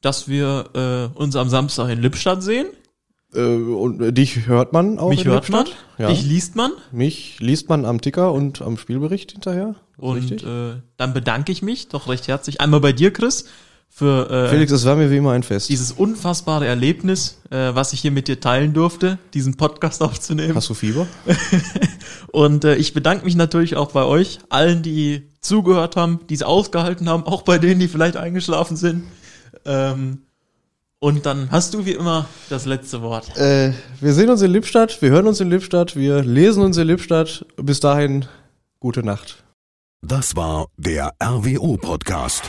[0.00, 2.66] dass wir äh, uns am Samstag in Lippstadt sehen.
[3.34, 5.84] Äh, und äh, dich hört man auch Mich in hört man, Lippstadt?
[5.98, 6.08] Ja.
[6.08, 6.72] dich liest man.
[6.90, 9.76] Mich liest man am Ticker und am Spielbericht hinterher.
[9.96, 10.44] Und richtig.
[10.44, 13.46] äh, dann bedanke ich mich doch recht herzlich einmal bei dir, Chris,
[13.94, 15.68] für äh, Felix, es war mir wie immer ein Fest.
[15.68, 20.54] dieses unfassbare Erlebnis, äh, was ich hier mit dir teilen durfte, diesen Podcast aufzunehmen.
[20.54, 21.06] Hast du Fieber?
[22.32, 26.42] Und äh, ich bedanke mich natürlich auch bei euch, allen, die zugehört haben, die es
[26.42, 29.04] ausgehalten haben, auch bei denen, die vielleicht eingeschlafen sind.
[29.66, 30.22] Ähm,
[30.98, 33.36] und dann hast du wie immer das letzte Wort.
[33.36, 36.86] Äh, wir sehen uns in Lippstadt, wir hören uns in Lippstadt, wir lesen uns in
[36.86, 37.44] Lippstadt.
[37.56, 38.24] Bis dahin,
[38.80, 39.44] gute Nacht.
[40.00, 42.48] Das war der RWO Podcast.